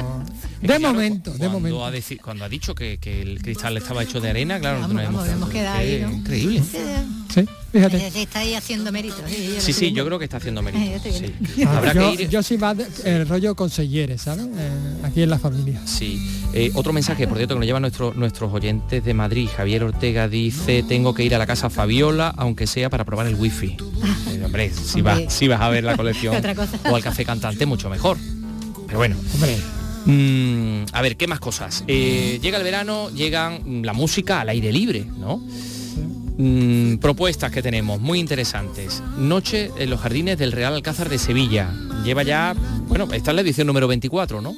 [0.62, 1.86] De momento, de Cuando momento.
[1.86, 1.92] ha,
[2.22, 5.28] cuando ha dicho que, que el cristal estaba hecho de arena, claro, Vamos, no vamos,
[5.30, 6.12] hemos quedado ahí, ¿no?
[6.12, 6.62] increíble.
[7.34, 8.08] Sí, fíjate.
[8.22, 9.20] Está ahí haciendo méritos.
[9.28, 9.54] ¿eh?
[9.56, 10.84] Yo Sí, estoy sí, yo creo que está haciendo mérito.
[10.90, 11.64] yo estoy sí.
[11.64, 12.30] Habrá yo, que ir.
[12.30, 14.46] yo soy más el rollo consejeres, ¿sabes?
[14.56, 14.70] Eh,
[15.04, 15.82] aquí en la familia.
[15.86, 16.20] Sí.
[16.54, 19.48] Eh, otro mensaje, por cierto, que nos llevan nuestro- nuestros oyentes de Madrid.
[19.56, 23.36] Javier Ortega dice, tengo que ir a la casa Fabiola, aunque sea para probar el
[23.36, 23.78] wifi.
[24.30, 25.26] Eh, hombre, si Hombre.
[25.26, 26.78] vas, si vas a ver la colección Otra cosa.
[26.90, 28.18] o al café cantante, mucho mejor.
[28.86, 29.16] Pero bueno.
[29.36, 29.58] Hombre.
[30.06, 31.84] Mm, a ver, ¿qué más cosas?
[31.88, 35.42] Eh, llega el verano, llegan la música al aire libre, ¿no?
[36.38, 39.04] Mm, propuestas que tenemos, muy interesantes.
[39.18, 41.72] Noche en los jardines del Real Alcázar de Sevilla.
[42.04, 42.56] Lleva ya,
[42.88, 44.56] bueno, esta es la edición número 24, ¿no?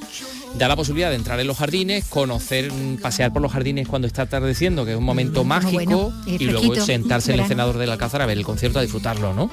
[0.56, 4.06] Da la posibilidad de entrar en los jardines, conocer, mm, pasear por los jardines cuando
[4.06, 7.76] está atardeciendo, que es un momento mágico, bueno, y y luego sentarse en el cenador
[7.76, 9.50] del Alcázar a ver el concierto, a disfrutarlo, ¿no?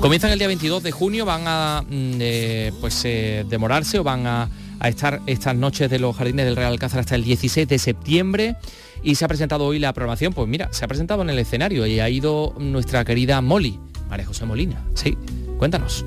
[0.00, 4.48] Comienzan el día 22 de junio, van a eh, pues eh, demorarse o van a,
[4.80, 8.56] a estar estas noches de los jardines del Real Alcázar hasta el 16 de septiembre
[9.02, 11.86] y se ha presentado hoy la programación, pues mira, se ha presentado en el escenario
[11.86, 14.84] y ha ido nuestra querida Molly, María José Molina.
[14.94, 15.16] Sí,
[15.58, 16.04] cuéntanos.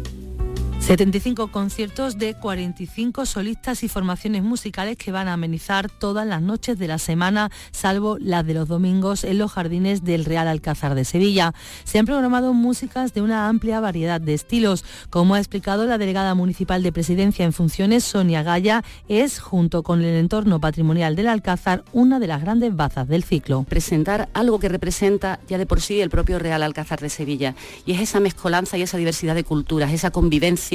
[0.81, 6.79] 75 conciertos de 45 solistas y formaciones musicales que van a amenizar todas las noches
[6.79, 11.05] de la semana, salvo las de los domingos en los jardines del Real Alcázar de
[11.05, 11.53] Sevilla.
[11.83, 14.83] Se han programado músicas de una amplia variedad de estilos.
[15.11, 20.01] Como ha explicado la delegada municipal de presidencia en funciones, Sonia Gaya, es, junto con
[20.01, 23.63] el entorno patrimonial del Alcázar, una de las grandes bazas del ciclo.
[23.63, 27.53] presentar algo que representa ya de por sí el propio Real Alcázar de Sevilla.
[27.85, 30.70] Y es esa mezcolanza y esa diversidad de culturas, esa convivencia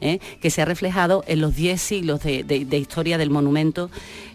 [0.00, 0.18] ¿eh?
[0.40, 3.90] que se ha reflejado en los 10 siglos de, de- de historia del monumento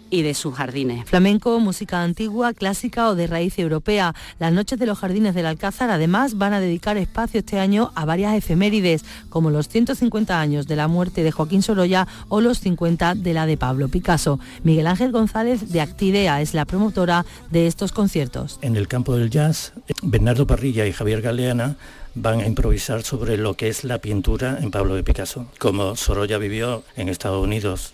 [0.08, 1.04] y de sus jardines.
[1.04, 4.14] Flamenco, música antigua, clásica o de raíz europea.
[4.38, 8.04] Las noches de los jardines del Alcázar además van a dedicar espacio este año a
[8.04, 13.16] varias efemérides, como los 150 años de la muerte de Joaquín Sorolla o los 50
[13.16, 14.38] de la de Pablo Picasso.
[14.62, 18.60] Miguel Ángel González de Actidea es la promotora de estos conciertos.
[18.62, 19.72] En el campo del jazz,
[20.04, 21.74] Bernardo Parrilla y Javier Galeana
[22.16, 25.46] van a improvisar sobre lo que es la pintura en Pablo de Picasso.
[25.58, 27.92] Como Sorolla vivió en Estados Unidos,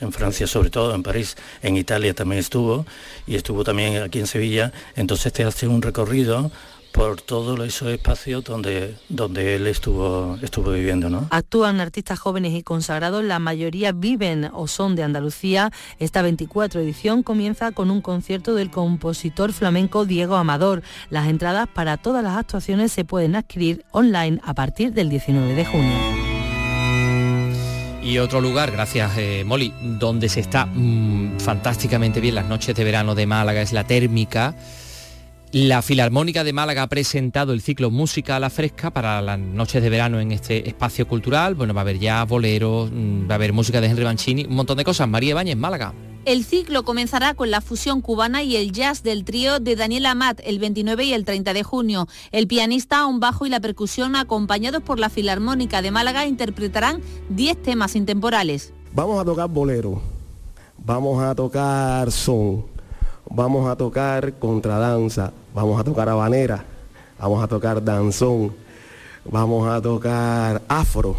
[0.00, 2.86] en- Francia sobre todo, en París, en Italia también estuvo
[3.26, 6.52] y estuvo también aquí en Sevilla, entonces te hace un recorrido
[6.94, 11.10] por todos esos espacios donde, donde él estuvo, estuvo viviendo.
[11.10, 11.26] ¿no?
[11.30, 15.72] Actúan artistas jóvenes y consagrados, la mayoría viven o son de Andalucía.
[15.98, 20.84] Esta 24 edición comienza con un concierto del compositor flamenco Diego Amador.
[21.10, 25.64] Las entradas para todas las actuaciones se pueden adquirir online a partir del 19 de
[25.64, 25.98] junio.
[28.04, 32.84] Y otro lugar, gracias eh, Molly, donde se está mm, fantásticamente bien las noches de
[32.84, 34.54] verano de Málaga es la térmica.
[35.54, 39.80] La Filarmónica de Málaga ha presentado el ciclo Música a la Fresca para las noches
[39.84, 41.54] de verano en este espacio cultural.
[41.54, 44.56] Bueno, va a haber ya boleros, mm, va a haber música de Henry Mancini, un
[44.56, 45.08] montón de cosas.
[45.08, 45.94] María Ibáñez, Málaga.
[46.24, 50.40] El ciclo comenzará con la fusión cubana y el jazz del trío de Daniel Amat
[50.42, 52.08] el 29 y el 30 de junio.
[52.32, 57.62] El pianista, un bajo y la percusión acompañados por la Filarmónica de Málaga interpretarán 10
[57.62, 58.72] temas intemporales.
[58.92, 60.02] Vamos a tocar bolero,
[60.84, 62.64] vamos a tocar son,
[63.30, 66.64] vamos a tocar contradanza, vamos a tocar habanera,
[67.18, 68.52] vamos a tocar danzón,
[69.24, 71.16] vamos a tocar afro.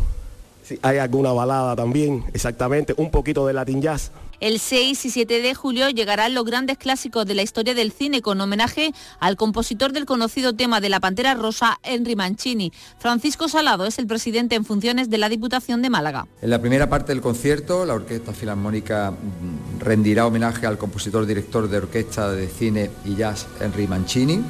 [0.63, 4.11] Si hay alguna balada también, exactamente, un poquito de latin jazz.
[4.39, 8.21] El 6 y 7 de julio llegarán los grandes clásicos de la historia del cine
[8.21, 12.73] con homenaje al compositor del conocido tema de la Pantera Rosa, Henry Mancini.
[12.99, 16.27] Francisco Salado es el presidente en funciones de la Diputación de Málaga.
[16.41, 21.69] En la primera parte del concierto, la Orquesta Filarmónica mm, rendirá homenaje al compositor director
[21.69, 24.43] de orquesta de cine y jazz Henry Mancini,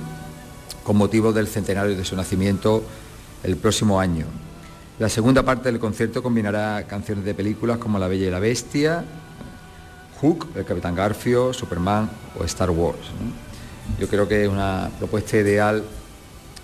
[0.83, 2.83] con motivo del centenario de su nacimiento
[3.43, 4.25] el próximo año.
[4.97, 9.03] La segunda parte del concierto combinará canciones de películas como La Bella y la Bestia,
[10.21, 12.09] Hook, El Capitán Garfio, Superman
[12.39, 12.99] o Star Wars.
[13.99, 15.83] Yo creo que es una propuesta ideal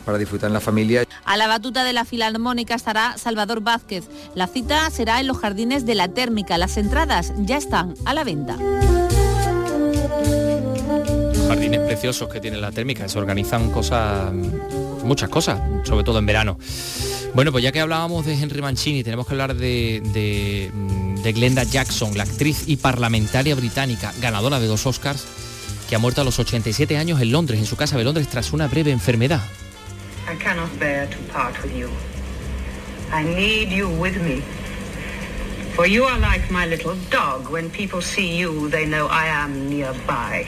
[0.06, 1.04] para disfrutar en la familia.
[1.24, 4.10] A la batuta de la Filarmónica estará Salvador Vázquez.
[4.36, 6.58] La cita será en los jardines de la Térmica.
[6.58, 8.58] Las entradas ya están a la venta.
[11.48, 14.32] jardines preciosos que tiene la térmica, se organizan cosas,
[15.04, 16.58] muchas cosas, sobre todo en verano.
[17.34, 20.72] Bueno, pues ya que hablábamos de Henry Mancini, tenemos que hablar de, de,
[21.24, 25.26] de Glenda Jackson, la actriz y parlamentaria británica, ganadora de dos Oscars,
[25.90, 28.54] que ha muerto a los 87 años en Londres, en su casa de Londres, tras
[28.54, 29.42] una breve enfermedad.
[33.14, 34.61] I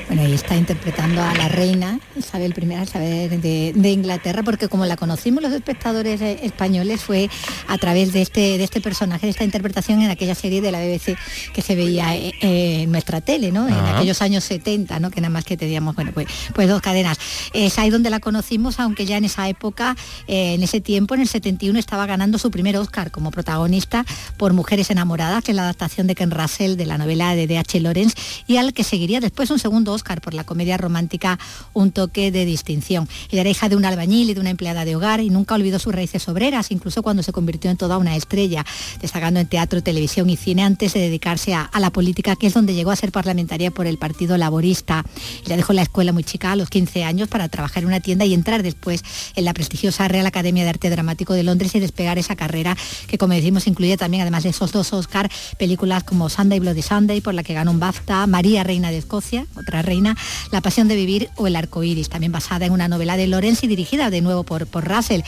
[0.07, 4.86] Bueno, y está interpretando a la reina Isabel I, Isabel de, de Inglaterra, porque como
[4.86, 7.30] la conocimos los espectadores eh, españoles fue
[7.67, 10.80] a través de este, de este personaje, de esta interpretación en aquella serie de la
[10.80, 11.17] BBC
[11.53, 13.67] que se veía eh, eh, en nuestra tele, ¿no?
[13.67, 13.95] En Ah.
[13.97, 15.09] aquellos años 70, ¿no?
[15.09, 17.17] Que nada más que teníamos, bueno, pues, pues dos cadenas.
[17.53, 19.95] Es ahí donde la conocimos, aunque ya en esa época,
[20.28, 24.05] eh, en ese tiempo, en el 71, estaba ganando su primer Oscar como protagonista
[24.38, 27.80] por Mujeres enamoradas, que es la adaptación de Ken Russell de la novela de D.H.
[27.82, 28.16] Lawrence,
[28.47, 31.38] y al que seguiría después un segundo Oscar por la comedia romántica
[31.74, 33.07] Un toque de distinción.
[33.30, 35.78] Ella era hija de un albañil y de una empleada de hogar y nunca olvidó
[35.78, 38.66] sus raíces obreras, incluso cuando se convirtió en toda una estrella,
[39.01, 42.53] destacando en teatro, televisión y cine antes de dedicarse a, a la política, que es
[42.55, 45.05] donde llegó a ser parlamentaria por el Partido Laborista.
[45.45, 48.26] Ella dejó la escuela muy chica a los 15 años para trabajar en una tienda
[48.26, 49.03] y entrar después
[49.36, 52.76] en la prestigiosa Real Academia de Arte Dramático de Londres y despegar esa carrera
[53.07, 57.20] que, como decimos, incluye también, además de esos dos Oscar, películas como Sunday Bloody Sunday,
[57.22, 60.16] por la que ganó un BAFTA, María, Reina de Escocia, otra reina,
[60.51, 63.68] La Pasión de Vivir o El Arco Iris, también basada en una novela de y
[63.68, 65.22] dirigida de nuevo por, por Russell.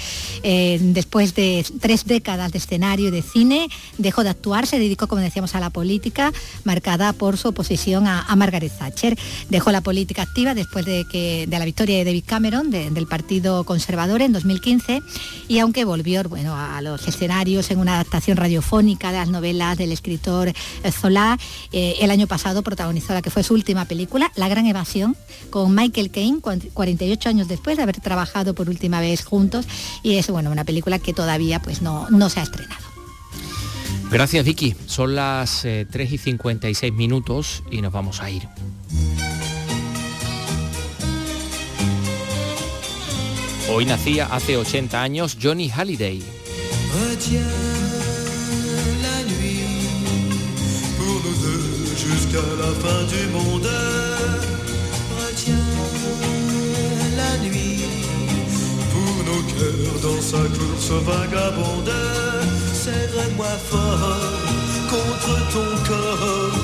[0.44, 3.68] Eh, después de tres décadas de escenario y de cine,
[3.98, 6.32] dejó de actuar, se dedicó, como decíamos, a la política,
[6.64, 9.18] marcada por su oposición a, Margaret Thatcher.
[9.50, 13.08] Dejó la política activa después de, que, de la victoria de David Cameron de- del
[13.08, 15.02] Partido Conservador en 2015
[15.48, 19.92] y aunque volvió bueno, a los escenarios en una adaptación radiofónica de las novelas del
[19.92, 21.40] escritor eh, Zola,
[21.72, 25.18] eh, el año pasado protagonizó la que fue su última película, La Gran Evasión,
[25.50, 29.66] con Michael Caine, cuan- 48 años después de haber trabajado por última vez juntos
[30.04, 32.84] y es bueno, una película que todavía pues, no, no se ha estrenado.
[34.12, 38.44] Gracias Vicky, son las eh, 3 y 56 minutos y nos vamos a ir.
[43.72, 46.22] Hoy nacía hace 80 años Johnny Halliday.
[52.08, 53.70] Jusqu'à la fin du monde.
[55.20, 55.72] Retiens
[57.22, 57.84] la nuit
[58.92, 61.94] pour nos cœurs dans sa course vagabonde.
[62.84, 64.32] Serre-moi fort
[64.94, 66.58] contre ton corps.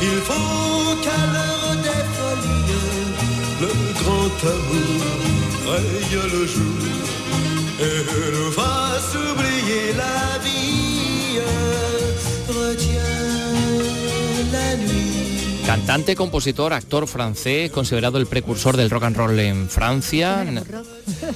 [0.00, 2.74] Il faut qu'à l'heure des folies,
[3.62, 5.02] le grand amour
[5.66, 6.98] raye le jour
[7.80, 7.98] et
[8.34, 11.40] nous fasse oublier la vie.
[12.48, 13.27] Retiens.
[15.68, 20.42] Cantante, compositor, actor francés, considerado el precursor del rock and roll en Francia.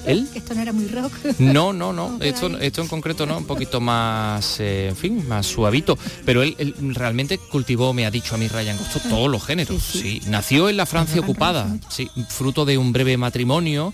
[0.07, 0.27] ¿Él?
[0.33, 1.13] Que esto no era muy rock.
[1.39, 2.17] No, no, no.
[2.23, 5.99] Esto, esto en concreto no, un poquito más, eh, en fin, más suavito.
[6.25, 9.83] Pero él, él realmente cultivó, me ha dicho a mí Ryan Gosto, todos los géneros.
[9.83, 13.93] Sí, Nació en la Francia ocupada, sí, fruto de un breve matrimonio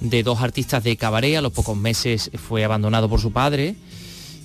[0.00, 1.36] de dos artistas de cabaret.
[1.36, 3.76] A los pocos meses fue abandonado por su padre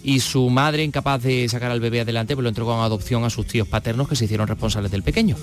[0.04, 3.30] y su madre, incapaz de sacar al bebé adelante, pues lo entregó en adopción a
[3.30, 5.36] sus tíos paternos que se hicieron responsables del pequeño.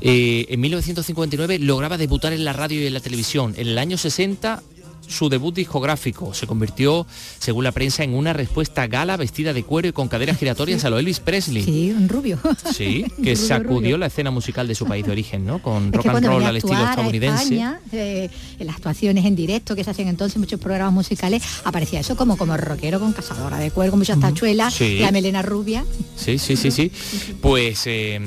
[0.00, 3.54] Eh, en 1959 lograba debutar en la radio y en la televisión.
[3.56, 4.62] En el año 60
[5.08, 7.06] su debut discográfico se convirtió,
[7.38, 10.90] según la prensa, en una respuesta gala vestida de cuero y con caderas giratorias a
[10.90, 11.62] lo Elvis Presley.
[11.64, 12.38] Sí, un rubio.
[12.74, 13.98] Sí, que Rubio, sacudió rubio.
[13.98, 15.60] la escena musical de su país de origen, ¿no?
[15.62, 17.42] Con Es rock and roll al estilo estadounidense.
[17.42, 18.28] España, eh,
[18.58, 22.16] en las actuaciones en directo que se hacían entonces en muchos programas musicales, aparecía eso
[22.16, 24.98] como como rockero con cazadora de cuero, con muchas tachuelas, Sí.
[25.00, 25.84] la melena rubia,
[26.16, 26.92] Sí, sí, sí, sí.
[27.40, 28.18] Pues eh,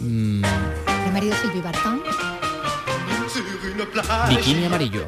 [0.00, 2.00] mm, mi marido Silvi Bartón.
[4.28, 5.06] Bikini amarillo.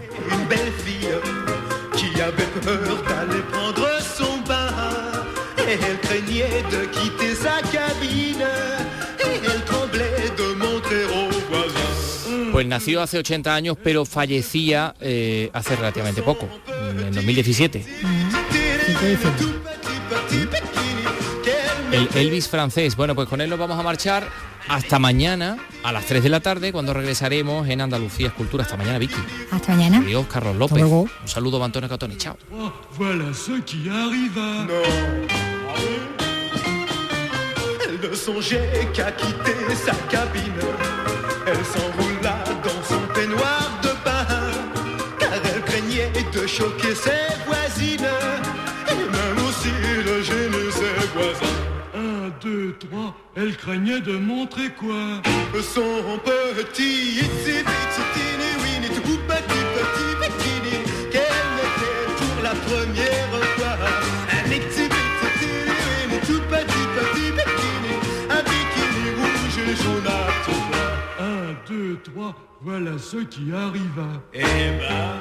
[12.53, 17.85] Pues nació hace 80 años, pero fallecía eh, hace relativamente poco, en 2017.
[21.93, 22.97] El Elvis francés.
[22.97, 24.29] Bueno, pues con él nos vamos a marchar
[24.69, 28.65] hasta mañana a las 3 de la tarde cuando regresaremos en Andalucía Escultura.
[28.65, 29.15] Hasta mañana, Vicky.
[29.51, 29.99] Hasta mañana.
[29.99, 30.79] Adiós, Carlos López.
[30.79, 31.03] luego.
[31.23, 32.17] Un saludo a Antonio Catoni.
[32.17, 32.37] Chao.
[32.97, 34.67] Voilà ce qui arriva.
[37.87, 40.53] Elle ne songeait qu'à quitter sa cabine.
[41.47, 44.27] Elle s'enroula dans son peignoir de bain.
[45.19, 48.09] Car elle craignait de choquer ses voisines.
[48.91, 49.71] Et même aussi
[50.09, 51.54] de gêner ses voisins.
[52.55, 55.21] Deux, trois, elle craignait de montrer quoi
[55.61, 58.45] Son petit petit petit
[61.11, 63.75] qu'elle mettait pour la première fois.
[64.31, 64.89] Un teeny
[65.85, 67.95] weeny tout petit petit bikini,
[68.31, 70.09] un bikini rouge et jaune à
[70.45, 70.65] tout.
[71.19, 74.11] Un, deux, trois, voilà ce qui arriva.
[74.33, 75.15] Eh ben,